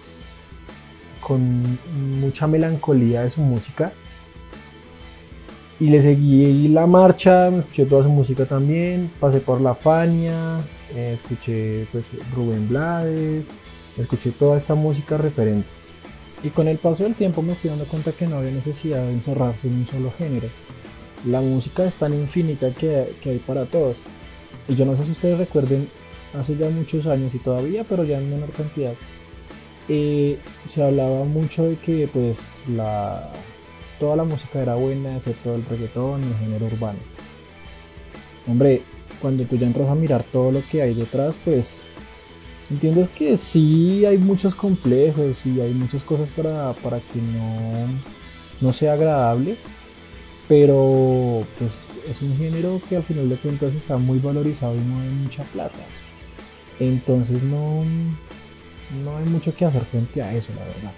con 1.21 1.79
mucha 2.21 2.49
melancolía 2.49 3.23
de 3.23 3.31
su 3.31 3.43
música 3.43 3.93
y 5.79 5.91
le 5.91 6.03
seguí 6.03 6.67
la 6.67 6.89
marcha, 6.89 7.49
escuché 7.49 7.87
toda 7.87 8.03
su 8.03 8.09
música 8.09 8.45
también, 8.45 9.09
pasé 9.21 9.39
por 9.39 9.61
La 9.61 9.77
Fania, 9.77 10.59
eh, 10.97 11.13
escuché 11.15 11.87
pues 11.93 12.07
Rubén 12.35 12.69
Blades, 12.69 13.47
escuché 13.97 14.33
toda 14.33 14.57
esta 14.57 14.75
música 14.75 15.17
referente. 15.17 15.69
Y 16.43 16.51
con 16.51 16.67
el 16.69 16.79
paso 16.79 17.05
del 17.05 17.15
tiempo 17.15 17.43
me 17.43 17.55
fui 17.55 17.71
dando 17.71 17.85
cuenta 17.85 18.13
que 18.13 18.27
no 18.27 18.39
había 18.39 18.51
necesidad 18.51 19.05
de 19.05 19.13
encerrarse 19.13 19.69
en 19.69 19.75
un 19.75 19.87
solo 19.87 20.13
género. 20.17 20.49
La 21.27 21.41
música 21.41 21.85
es 21.85 21.95
tan 21.97 22.15
infinita 22.15 22.71
que, 22.71 23.15
que 23.23 23.31
hay 23.31 23.39
para 23.39 23.65
todos. 23.65 23.97
Y 24.69 24.77
yo 24.77 24.85
no 24.85 24.97
sé 24.97 25.05
si 25.05 25.13
ustedes 25.13 25.39
recuerden, 25.39 25.89
hace 26.39 26.57
ya 26.57 26.69
muchos 26.69 27.07
años 27.07 27.35
y 27.35 27.39
todavía, 27.39 27.85
pero 27.85 28.05
ya 28.05 28.19
en 28.19 28.31
menor 28.31 28.51
cantidad, 28.51 28.93
eh, 29.89 30.39
se 30.69 30.83
hablaba 30.83 31.25
mucho 31.25 31.65
de 31.65 31.77
que 31.77 32.09
pues 32.13 32.61
la, 32.69 33.31
toda 33.99 34.17
la 34.17 34.25
música 34.25 34.61
era 34.61 34.75
buena, 34.75 35.17
excepto 35.17 35.55
el 35.55 35.65
reggaetón 35.65 36.23
y 36.23 36.27
el 36.27 36.39
género 36.39 36.67
urbano. 36.67 36.99
Hombre, 38.47 38.83
cuando 39.21 39.45
tú 39.45 39.57
ya 39.57 39.67
entras 39.67 39.89
a 39.89 39.95
mirar 39.95 40.23
todo 40.25 40.53
lo 40.53 40.63
que 40.71 40.83
hay 40.83 40.95
detrás, 40.95 41.35
pues 41.45 41.83
entiendes 42.71 43.09
que 43.09 43.37
sí 43.39 44.05
hay 44.05 44.19
muchos 44.19 44.55
complejos 44.55 45.47
y 45.47 45.61
hay 45.61 45.73
muchas 45.73 46.03
cosas 46.05 46.29
para, 46.37 46.73
para 46.75 46.99
que 46.99 47.21
no, 47.21 47.87
no 48.61 48.73
sea 48.73 48.93
agradable, 48.93 49.57
pero 50.49 51.45
pues 51.59 51.71
es 52.09 52.23
un 52.23 52.37
género 52.37 52.81
que 52.89 52.97
al 52.97 53.03
final 53.03 53.29
de 53.29 53.37
cuentas 53.37 53.75
está 53.75 53.99
muy 53.99 54.19
valorizado 54.19 54.75
y 54.75 54.79
hay 54.79 55.11
mucha 55.23 55.45
plata. 55.45 55.79
Entonces 56.81 57.43
no, 57.43 57.85
no 59.05 59.17
hay 59.17 59.27
mucho 59.27 59.55
que 59.55 59.67
hacer 59.67 59.85
frente 59.85 60.23
a 60.23 60.35
eso, 60.35 60.53
la 60.57 60.65
verdad. 60.65 60.93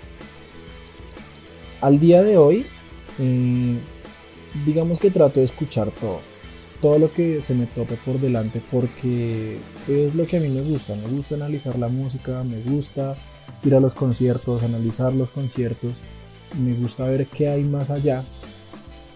Al 1.81 1.99
día 1.99 2.23
de 2.23 2.39
hoy, 2.39 2.65
eh, 3.19 3.77
digamos 4.65 5.01
que 5.01 5.11
trato 5.11 5.41
de 5.41 5.47
escuchar 5.47 5.91
todo, 5.91 6.21
todo 6.81 6.99
lo 6.99 7.13
que 7.13 7.43
se 7.43 7.55
me 7.55 7.67
tope 7.67 7.97
por 8.05 8.21
delante 8.21 8.61
porque 8.71 9.59
es 9.89 10.15
lo 10.15 10.27
que 10.27 10.37
a 10.37 10.41
mí 10.41 10.49
me 10.49 10.63
gusta, 10.63 10.95
me 10.95 11.09
gusta 11.09 11.35
analizar 11.35 11.79
la 11.79 11.89
música, 11.89 12.45
me 12.45 12.61
gusta 12.61 13.17
ir 13.65 13.75
a 13.75 13.81
los 13.81 13.95
conciertos, 13.95 14.63
analizar 14.63 15.13
los 15.13 15.31
conciertos, 15.31 15.93
me 16.63 16.75
gusta 16.75 17.05
ver 17.05 17.27
qué 17.27 17.49
hay 17.49 17.65
más 17.65 17.91
allá 17.91 18.23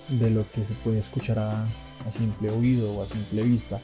de 0.09 0.31
lo 0.31 0.45
que 0.51 0.61
se 0.61 0.75
puede 0.83 0.99
escuchar 0.99 1.38
a, 1.38 1.67
simple 2.11 2.51
oído 2.51 2.93
o 2.93 3.03
a 3.03 3.07
simple 3.07 3.43
vista. 3.43 3.81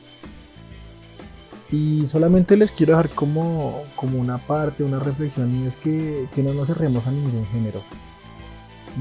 Y 1.73 2.07
solamente 2.07 2.57
les 2.57 2.73
quiero 2.73 2.97
dejar 2.97 3.11
como, 3.11 3.83
como 3.97 4.19
una 4.19 4.39
parte, 4.39 4.83
una 4.83 4.99
reflexión, 4.99 5.55
y 5.63 5.67
es 5.67 5.77
que, 5.77 6.27
no 6.37 6.53
nos 6.53 6.67
cerremos 6.67 7.07
a 7.07 7.13
ningún 7.13 7.47
género. 7.47 7.81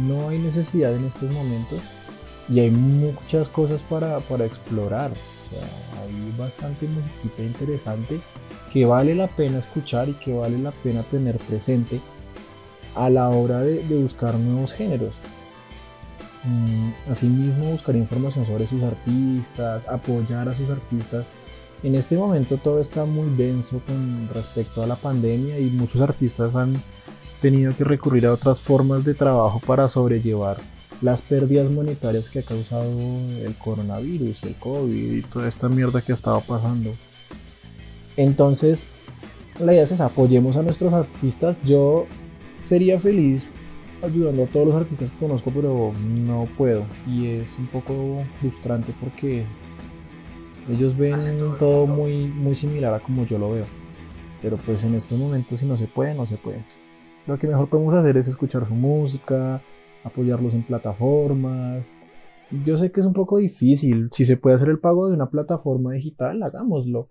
No 0.08 0.30
hay 0.30 0.38
necesidad 0.38 0.96
en 0.96 1.06
estos 1.06 1.32
momentos 1.32 1.80
y 2.48 2.60
hay 2.60 2.70
muchas 2.72 3.50
cosas 3.50 3.82
para, 3.90 4.20
explorar. 4.46 5.12
hay 5.12 6.38
bastante 6.38 6.88
música 6.88 7.42
interesante 7.42 8.20
que 8.72 8.86
vale 8.86 9.16
la 9.16 9.28
pena 9.28 9.60
escuchar 9.60 10.10
y 10.10 10.14
que 10.14 10.34
vale 10.34 10.58
la 10.60 10.72
pena 10.72 11.02
tener 11.04 11.38
presente 11.38 12.00
a 12.96 13.10
la 13.10 13.30
hora 13.30 13.62
de, 13.62 13.82
buscar 14.02 14.36
nuevos 14.36 14.74
géneros. 14.74 15.16
Mm, 16.44 17.12
asimismo, 17.12 17.72
buscar 17.72 17.96
información 17.96 18.46
sobre 18.46 18.66
sus 18.68 18.82
artistas, 18.84 19.88
apoyar 19.88 20.48
a 20.48 20.56
sus 20.56 20.70
artistas 20.70 21.26
en 21.82 21.96
este 21.96 22.18
momento 22.18 22.58
todo 22.58 22.82
está 22.82 23.06
muy 23.06 23.30
denso 23.38 23.82
con 23.86 24.30
respecto 24.34 24.84
a 24.84 24.88
la 24.88 24.98
pandemia 24.98 25.60
y 25.60 25.70
muchos 25.70 26.02
artistas 26.02 26.54
han 26.56 26.82
tenido 27.42 27.76
que 27.76 27.86
recurrir 27.86 28.26
a 28.26 28.34
otras 28.34 28.60
formas 28.60 29.06
de 29.06 29.14
trabajo 29.14 29.62
para 29.66 29.88
sobrellevar 29.88 30.58
las 31.02 31.22
pérdidas 31.22 31.72
monetarias 31.72 32.30
que 32.30 32.40
ha 32.40 32.44
causado 32.44 32.92
el 33.46 33.56
coronavirus, 33.56 34.44
el 34.44 34.56
COVID 34.56 35.14
y 35.14 35.22
toda 35.22 35.48
esta 35.48 35.70
mierda 35.70 36.02
que 36.02 36.12
ha 36.12 36.16
estado 36.16 36.42
pasando. 36.42 36.94
Entonces, 38.18 38.86
la 39.58 39.74
idea 39.74 39.84
es 39.84 40.02
apoyemos 40.02 40.58
a 40.58 40.62
nuestros 40.62 40.94
artistas. 40.94 41.56
Yo 41.64 42.08
sería 42.66 43.00
feliz 43.00 43.48
ayudando 44.02 44.44
a 44.44 44.48
todos 44.48 44.68
los 44.68 44.76
artistas 44.76 45.12
que 45.12 45.18
conozco, 45.18 45.52
pero 45.54 45.92
no 46.08 46.48
puedo. 46.58 46.84
Y 47.08 47.28
es 47.28 47.58
un 47.58 47.68
poco 47.68 48.24
frustrante 48.40 48.94
porque 49.00 49.46
ellos 50.70 50.98
ven 50.98 51.20
todo 51.58 51.88
muy, 51.88 52.28
muy 52.28 52.56
similar 52.56 52.94
a 52.94 53.00
como 53.00 53.26
yo 53.26 53.38
lo 53.38 53.52
veo. 53.52 53.66
Pero 54.42 54.58
pues 54.58 54.84
en 54.84 54.96
estos 54.96 55.18
momentos 55.18 55.60
si 55.60 55.66
no 55.66 55.78
se 55.78 55.88
puede, 55.88 56.14
no 56.14 56.26
se 56.26 56.38
puede. 56.38 56.64
Lo 57.28 57.38
que 57.38 57.48
mejor 57.48 57.70
podemos 57.70 57.94
hacer 57.94 58.18
es 58.18 58.28
escuchar 58.28 58.68
su 58.68 58.74
música, 58.74 59.62
apoyarlos 60.04 60.54
en 60.54 60.64
plataformas. 60.64 61.92
Yo 62.64 62.78
sé 62.78 62.92
que 62.92 63.02
es 63.02 63.06
un 63.06 63.14
poco 63.14 63.38
difícil. 63.38 64.10
Si 64.14 64.26
se 64.26 64.38
puede 64.38 64.56
hacer 64.56 64.70
el 64.70 64.80
pago 64.80 65.08
de 65.08 65.14
una 65.14 65.30
plataforma 65.30 65.94
digital, 65.94 66.42
hagámoslo. 66.42 67.10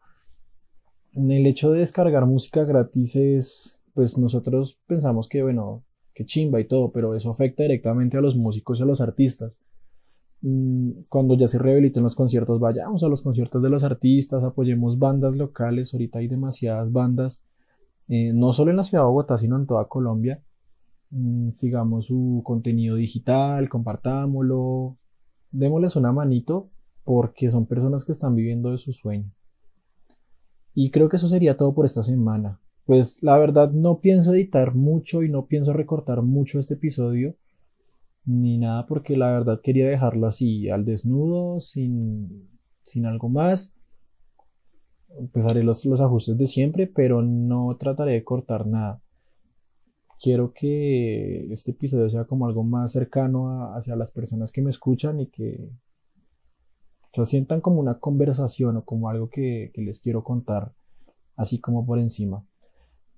En 1.14 1.30
el 1.30 1.46
hecho 1.46 1.70
de 1.70 1.80
descargar 1.80 2.26
música 2.26 2.64
gratis 2.64 3.16
es, 3.16 3.80
pues 3.94 4.18
nosotros 4.18 4.78
pensamos 4.86 5.28
que, 5.28 5.42
bueno, 5.42 5.84
que 6.18 6.24
chimba 6.24 6.58
y 6.58 6.64
todo, 6.64 6.90
pero 6.90 7.14
eso 7.14 7.30
afecta 7.30 7.62
directamente 7.62 8.16
a 8.18 8.20
los 8.20 8.34
músicos 8.36 8.80
y 8.80 8.82
a 8.82 8.86
los 8.86 9.00
artistas. 9.00 9.52
Mm, 10.42 11.02
cuando 11.08 11.36
ya 11.36 11.46
se 11.46 11.60
rehabiliten 11.60 12.02
los 12.02 12.16
conciertos, 12.16 12.58
vayamos 12.58 13.04
a 13.04 13.08
los 13.08 13.22
conciertos 13.22 13.62
de 13.62 13.70
los 13.70 13.84
artistas, 13.84 14.42
apoyemos 14.42 14.98
bandas 14.98 15.36
locales, 15.36 15.94
ahorita 15.94 16.18
hay 16.18 16.26
demasiadas 16.26 16.90
bandas, 16.90 17.40
eh, 18.08 18.32
no 18.34 18.52
solo 18.52 18.72
en 18.72 18.78
la 18.78 18.82
ciudad 18.82 19.04
de 19.04 19.06
Bogotá, 19.06 19.38
sino 19.38 19.54
en 19.54 19.66
toda 19.66 19.84
Colombia. 19.84 20.42
Mm, 21.10 21.50
sigamos 21.54 22.06
su 22.06 22.42
contenido 22.44 22.96
digital, 22.96 23.68
compartámoslo, 23.68 24.96
démosles 25.52 25.94
una 25.94 26.10
manito 26.10 26.68
porque 27.04 27.48
son 27.52 27.66
personas 27.66 28.04
que 28.04 28.10
están 28.10 28.34
viviendo 28.34 28.72
de 28.72 28.78
su 28.78 28.92
sueño. 28.92 29.30
Y 30.74 30.90
creo 30.90 31.08
que 31.08 31.14
eso 31.14 31.28
sería 31.28 31.56
todo 31.56 31.72
por 31.76 31.86
esta 31.86 32.02
semana. 32.02 32.58
Pues 32.88 33.22
la 33.22 33.36
verdad 33.36 33.70
no 33.72 34.00
pienso 34.00 34.32
editar 34.32 34.74
mucho 34.74 35.22
y 35.22 35.28
no 35.28 35.44
pienso 35.44 35.74
recortar 35.74 36.22
mucho 36.22 36.58
este 36.58 36.72
episodio 36.72 37.34
ni 38.24 38.56
nada 38.56 38.86
porque 38.86 39.14
la 39.14 39.30
verdad 39.30 39.60
quería 39.62 39.86
dejarlo 39.86 40.26
así 40.26 40.70
al 40.70 40.86
desnudo, 40.86 41.60
sin, 41.60 42.48
sin 42.84 43.04
algo 43.04 43.28
más. 43.28 43.74
Empezaré 45.18 45.64
los, 45.64 45.84
los 45.84 46.00
ajustes 46.00 46.38
de 46.38 46.46
siempre, 46.46 46.86
pero 46.86 47.20
no 47.20 47.76
trataré 47.78 48.12
de 48.12 48.24
cortar 48.24 48.66
nada. 48.66 49.02
Quiero 50.18 50.54
que 50.54 51.52
este 51.52 51.72
episodio 51.72 52.08
sea 52.08 52.24
como 52.24 52.46
algo 52.46 52.64
más 52.64 52.92
cercano 52.92 53.74
hacia 53.74 53.96
las 53.96 54.10
personas 54.12 54.50
que 54.50 54.62
me 54.62 54.70
escuchan 54.70 55.20
y 55.20 55.26
que 55.26 55.68
lo 57.14 57.26
sientan 57.26 57.60
como 57.60 57.80
una 57.80 57.98
conversación 57.98 58.78
o 58.78 58.84
como 58.86 59.10
algo 59.10 59.28
que, 59.28 59.72
que 59.74 59.82
les 59.82 60.00
quiero 60.00 60.24
contar, 60.24 60.72
así 61.36 61.60
como 61.60 61.84
por 61.84 61.98
encima. 61.98 62.46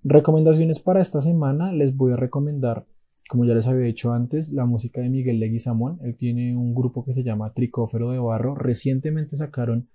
Recomendaciones 0.03 0.81
para 0.81 1.01
esta 1.01 1.21
semana, 1.21 1.73
les 1.73 1.97
voy 1.97 2.13
a 2.13 2.17
recomendar 2.17 2.87
como 3.31 3.45
ya 3.45 3.55
les 3.55 3.69
había 3.69 3.85
dicho 3.85 4.13
antes, 4.13 4.51
la 4.51 4.65
música 4.65 5.01
de 5.01 5.09
Miguel 5.09 5.39
Leguizamón. 5.39 6.01
Él 6.03 6.17
tiene 6.17 6.57
un 6.57 6.75
grupo 6.75 7.05
que 7.05 7.15
se 7.15 7.23
llama 7.23 7.53
Tricófero 7.53 8.11
de 8.11 8.19
Barro. 8.19 8.57
Recientemente 8.57 9.37
sacaron 9.37 9.89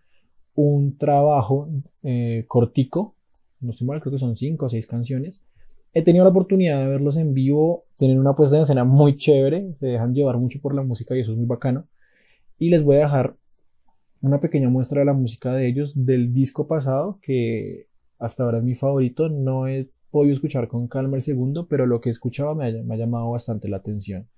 un 0.54 0.98
trabajo 0.98 1.68
eh, 2.02 2.46
cortico, 2.48 3.15
no 3.60 3.72
estoy 3.72 3.88
mal, 3.88 4.00
creo 4.00 4.13
que 4.13 4.20
son 4.20 4.38
cinco 4.38 4.68
o 4.68 4.70
seis 4.70 4.88
canciones. 4.88 5.41
He 5.94 6.02
tenido 6.02 6.24
la 6.24 6.30
oportunidad 6.30 6.80
de 6.80 6.88
verlos 6.88 7.18
en 7.18 7.34
vivo, 7.34 7.84
tienen 7.98 8.20
una 8.20 8.38
puesta 8.38 8.56
en 8.56 8.63
escena 8.63 8.86
muy 8.86 9.18
chévere, 9.18 9.74
se 9.82 9.88
dejan 9.88 10.13
llevar 10.13 10.38
mucho 10.38 10.62
por 10.62 10.74
la 10.74 10.84
música 10.84 11.13
y 11.13 11.20
eso 11.20 11.34
es 11.34 11.38
muy 11.38 11.46
bacano. 11.46 11.89
Y 12.58 12.70
les 12.70 12.86
voy 12.86 12.96
a 12.96 13.00
dejar 13.00 13.36
una 14.22 14.39
pequeña 14.39 14.70
muestra 14.70 15.00
de 15.00 15.08
la 15.08 15.13
música 15.13 15.52
de 15.54 15.68
ellos 15.68 16.06
del 16.06 16.32
disco 16.32 16.68
pasado, 16.68 17.20
que 17.22 17.88
hasta 18.18 18.44
ahora 18.44 18.60
es 18.60 18.63
mi 18.63 18.76
favorito. 18.76 19.28
No 19.28 19.68
he 19.68 19.89
podido 20.15 20.34
escuchar 20.34 20.69
con 20.69 20.88
calma 20.88 21.17
el 21.17 21.23
segundo, 21.23 21.67
pero 21.67 21.86
lo 21.86 21.99
que 21.99 22.10
escuchaba 22.10 22.56
me 22.56 22.71
me 22.84 22.93
ha 22.93 22.97
llamado 22.97 23.32
bastante 23.32 23.67
la 23.67 23.78
atención. 23.78 24.30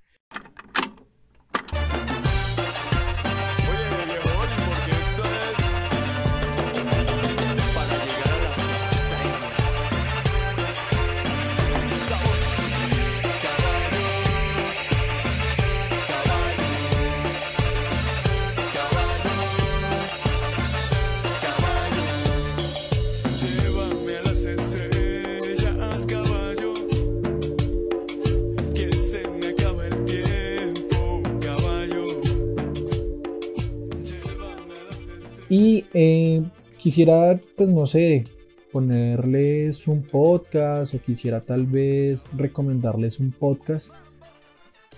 Y 35.50 35.86
eh, 35.94 36.44
quisiera, 36.78 37.40
pues 37.56 37.70
no 37.70 37.86
sé, 37.86 38.26
ponerles 38.72 39.88
un 39.88 40.04
podcast 40.04 40.94
o 40.94 41.00
quisiera 41.00 41.42
tal 41.42 41.66
vez 41.66 42.24
recomendarles 42.36 43.20
un 43.20 43.32
podcast 43.32 43.92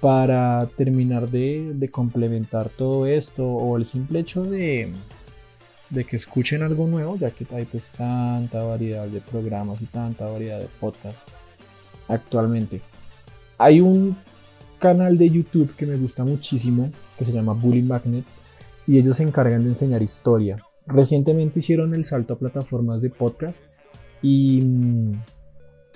para 0.01 0.67
terminar 0.77 1.29
de, 1.29 1.89
complementar 1.91 2.69
todo 2.69 3.05
esto 3.05 3.45
o 3.45 3.77
el 3.77 3.85
simple 3.85 4.19
hecho 4.19 4.43
de, 4.43 4.91
que 6.07 6.15
escuchen 6.15 6.63
algo 6.63 6.87
nuevo, 6.87 7.17
ya 7.17 7.31
que 7.31 7.45
hay 7.53 7.65
pues 7.65 7.85
tanta 7.87 8.63
variedad 8.63 9.07
de 9.07 9.21
programas 9.21 9.81
y 9.81 9.85
tanta 9.85 10.25
variedad 10.25 10.59
de 10.59 10.67
podcasts 10.79 11.21
actualmente. 12.07 12.81
Hay 13.57 13.81
un 13.81 14.15
canal 14.79 15.17
de 15.17 15.29
YouTube 15.29 15.75
que 15.75 15.85
me 15.85 15.97
gusta 15.97 16.23
muchísimo 16.23 16.91
que 17.17 17.25
se 17.25 17.33
llama 17.33 17.53
Bully 17.53 17.81
Magnets 17.81 18.33
y 18.89 18.97
ellos 18.97 19.17
se 19.17 19.23
encargan 19.23 19.61
de 19.61 19.69
enseñar 19.69 20.01
historia. 20.01 20.55
Recientemente 20.87 21.59
hicieron 21.59 21.93
el 21.93 22.05
salto 22.05 22.33
a 22.33 22.39
plataformas 22.39 23.01
de 23.01 23.11
podcast 23.11 23.55
y 24.23 24.61
mm, 24.63 25.11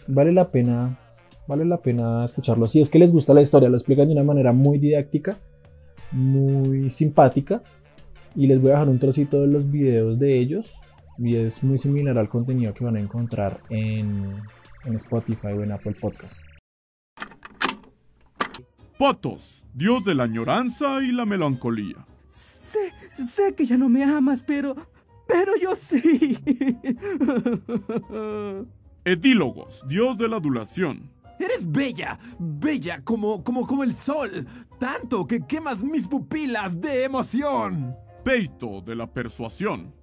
vale 0.10 0.32
la 0.32 0.46
pena 0.46 1.00
vale 1.48 1.66
la 1.66 1.78
pena 1.78 2.24
escucharlo. 2.24 2.68
Si 2.68 2.82
es 2.82 2.92
que 2.92 3.00
les 3.00 3.12
gusta 3.12 3.34
la 3.34 3.42
historia, 3.42 3.68
lo 3.68 3.78
explican 3.78 4.08
de 4.08 4.14
una 4.14 4.24
manera 4.24 4.54
muy 4.54 4.78
didáctica, 4.78 5.40
muy 6.12 6.92
simpática 6.92 7.64
y 8.36 8.46
les 8.46 8.62
voy 8.62 8.70
a 8.70 8.74
dejar 8.74 8.90
un 8.90 9.00
trocito 9.00 9.42
de 9.42 9.48
los 9.48 9.72
videos 9.72 10.20
de 10.20 10.38
ellos 10.38 10.76
y 11.18 11.36
es 11.36 11.64
muy 11.64 11.80
similar 11.80 12.20
al 12.20 12.30
contenido 12.30 12.76
que 12.76 12.86
van 12.86 12.98
a 12.98 13.02
encontrar 13.02 13.60
en, 13.72 14.36
en 14.86 14.96
Spotify 14.98 15.48
o 15.48 15.64
en 15.64 15.72
Apple 15.72 15.96
Podcast. 16.00 16.42
Patos, 19.00 19.66
dios 19.74 20.06
de 20.06 20.14
la 20.14 20.26
añoranza 20.26 21.02
y 21.02 21.12
la 21.12 21.26
melancolía. 21.26 22.06
Sé, 22.34 22.92
sé 23.12 23.54
que 23.54 23.64
ya 23.64 23.78
no 23.78 23.88
me 23.88 24.04
amas, 24.04 24.44
pero... 24.44 24.76
Pero 25.26 25.54
yo 25.56 25.76
sí. 25.76 26.38
Edílogos, 29.06 29.86
dios 29.88 30.18
de 30.18 30.28
la 30.28 30.38
adulación. 30.38 31.12
Eres 31.40 31.72
bella, 31.72 32.20
bella 32.40 33.02
como, 33.04 33.44
como, 33.44 33.66
como 33.66 33.84
el 33.84 33.94
sol, 33.94 34.48
tanto 34.80 35.26
que 35.26 35.46
quemas 35.46 35.84
mis 35.84 36.08
pupilas 36.08 36.82
de 36.82 37.06
emoción. 37.06 37.96
Peito 38.24 38.82
de 38.82 38.96
la 38.96 39.12
persuasión. 39.12 39.94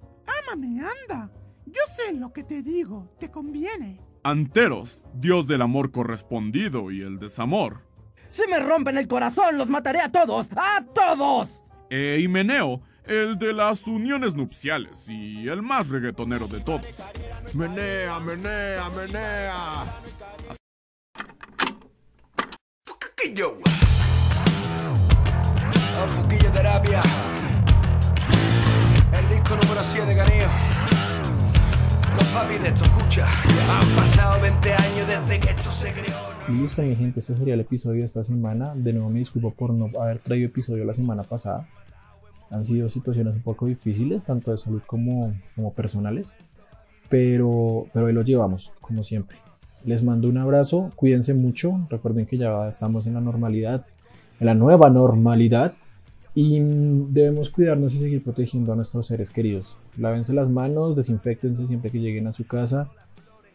Ámame, 0.43 0.81
anda. 0.81 1.31
Yo 1.65 1.81
sé 1.85 2.13
lo 2.13 2.33
que 2.33 2.43
te 2.43 2.63
digo, 2.63 3.13
te 3.19 3.29
conviene. 3.29 4.01
Anteros, 4.23 5.05
dios 5.13 5.47
del 5.47 5.61
amor 5.61 5.91
correspondido 5.91 6.91
y 6.91 7.01
el 7.01 7.19
desamor. 7.19 7.81
Si 8.31 8.47
me 8.47 8.59
rompen 8.59 8.97
el 8.97 9.07
corazón, 9.07 9.57
los 9.57 9.69
mataré 9.69 9.99
a 9.99 10.11
todos, 10.11 10.49
a 10.55 10.85
todos 10.93 11.63
e 11.91 12.21
Himeneo, 12.21 12.81
el 13.03 13.37
de 13.37 13.51
las 13.51 13.85
uniones 13.85 14.33
nupciales 14.33 15.09
y 15.09 15.45
el 15.49 15.61
más 15.61 15.89
reggaetonero 15.89 16.47
de 16.47 16.61
todos. 16.61 16.87
Menea, 17.53 18.17
menea, 18.21 18.89
menea. 18.95 19.99
Fuquillo. 22.85 23.57
El 26.01 26.09
Fuquillo 26.09 26.49
Terapia. 26.51 27.01
El 29.19 29.27
disco 29.27 29.57
número 29.61 29.83
7 29.83 30.05
de 30.07 30.15
Canillo. 30.15 30.47
Los 32.15 32.23
papis 32.27 32.63
de 32.63 32.69
esto, 32.69 32.85
escucha. 32.85 33.27
Han 33.69 33.95
pasado 33.97 34.41
20 34.41 34.73
años 34.73 35.07
desde 35.07 35.39
que 35.41 35.49
esto 35.49 35.69
se 35.69 35.91
creó. 35.91 36.31
Y 36.47 36.53
listo, 36.53 36.81
mi 36.83 36.95
gente, 36.95 37.19
este 37.19 37.35
sería 37.35 37.55
el 37.55 37.59
episodio 37.59 37.99
de 37.99 38.05
esta 38.05 38.23
semana. 38.23 38.71
De 38.75 38.93
nuevo 38.93 39.09
me 39.09 39.19
disculpo 39.19 39.53
por 39.53 39.73
no 39.73 39.89
haber 39.99 40.19
traído 40.19 40.47
episodio 40.47 40.85
la 40.85 40.93
semana 40.93 41.23
pasada 41.23 41.67
han 42.51 42.65
sido 42.65 42.89
situaciones 42.89 43.33
un 43.33 43.41
poco 43.41 43.65
difíciles, 43.65 44.25
tanto 44.25 44.51
de 44.51 44.57
salud 44.57 44.81
como, 44.85 45.33
como 45.55 45.73
personales, 45.73 46.33
pero, 47.09 47.87
pero 47.93 48.07
ahí 48.07 48.13
lo 48.13 48.21
llevamos, 48.21 48.71
como 48.81 49.03
siempre. 49.03 49.37
Les 49.85 50.03
mando 50.03 50.29
un 50.29 50.37
abrazo, 50.37 50.91
cuídense 50.95 51.33
mucho, 51.33 51.87
recuerden 51.89 52.25
que 52.25 52.37
ya 52.37 52.69
estamos 52.69 53.07
en 53.07 53.15
la 53.15 53.21
normalidad, 53.21 53.85
en 54.39 54.45
la 54.45 54.53
nueva 54.53 54.89
normalidad, 54.89 55.73
y 56.33 56.59
debemos 56.59 57.49
cuidarnos 57.49 57.93
y 57.93 57.99
seguir 57.99 58.23
protegiendo 58.23 58.71
a 58.71 58.75
nuestros 58.75 59.07
seres 59.07 59.31
queridos. 59.31 59.75
Lávense 59.97 60.33
las 60.33 60.49
manos, 60.49 60.95
desinfectense 60.95 61.67
siempre 61.67 61.89
que 61.89 61.99
lleguen 61.99 62.27
a 62.27 62.33
su 62.33 62.45
casa, 62.45 62.89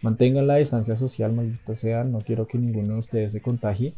mantengan 0.02 0.46
la 0.46 0.56
distancia 0.56 0.96
social, 0.96 1.34
maldito 1.34 1.74
sea, 1.74 2.04
no 2.04 2.18
quiero 2.18 2.46
que 2.46 2.58
ninguno 2.58 2.94
de 2.94 2.98
ustedes 2.98 3.32
se 3.32 3.40
contagie 3.40 3.92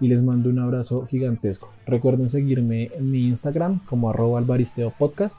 y 0.00 0.08
les 0.08 0.22
mando 0.22 0.48
un 0.48 0.58
abrazo 0.58 1.06
gigantesco. 1.06 1.70
Recuerden 1.86 2.28
seguirme 2.30 2.90
en 2.94 3.10
mi 3.10 3.28
Instagram 3.28 3.80
como 3.86 4.10
arroba 4.10 4.38
albaristeo 4.38 4.90
podcast. 4.90 5.36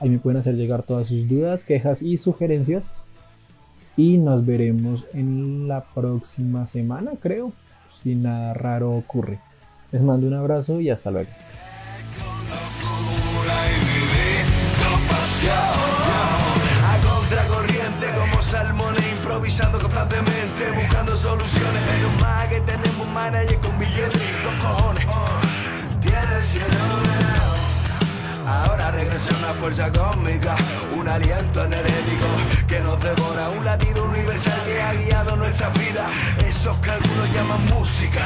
Ahí 0.00 0.08
me 0.08 0.18
pueden 0.18 0.38
hacer 0.38 0.54
llegar 0.54 0.82
todas 0.82 1.08
sus 1.08 1.28
dudas, 1.28 1.64
quejas 1.64 2.02
y 2.02 2.16
sugerencias. 2.16 2.86
Y 3.96 4.18
nos 4.18 4.44
veremos 4.44 5.04
en 5.12 5.68
la 5.68 5.84
próxima 5.84 6.66
semana, 6.66 7.12
creo, 7.20 7.52
si 8.02 8.14
nada 8.14 8.54
raro 8.54 8.92
ocurre. 8.92 9.38
Les 9.92 10.02
mando 10.02 10.26
un 10.26 10.34
abrazo 10.34 10.80
y 10.80 10.90
hasta 10.90 11.10
luego. 11.10 11.30
Cojones. 24.64 25.06
Cielo 26.50 26.94
Ahora 28.46 28.90
regresa 28.90 29.30
una 29.38 29.52
fuerza 29.54 29.90
cósmica, 29.92 30.54
un 30.98 31.08
aliento 31.08 31.64
energético 31.64 32.26
que 32.68 32.80
nos 32.80 33.00
devora, 33.02 33.48
un 33.50 33.64
latido 33.64 34.04
universal 34.04 34.60
que 34.66 34.82
ha 34.82 34.92
guiado 34.94 35.36
nuestra 35.36 35.68
vida. 35.70 36.06
Esos 36.46 36.76
cálculos 36.78 37.32
llaman 37.34 37.64
música. 37.66 38.24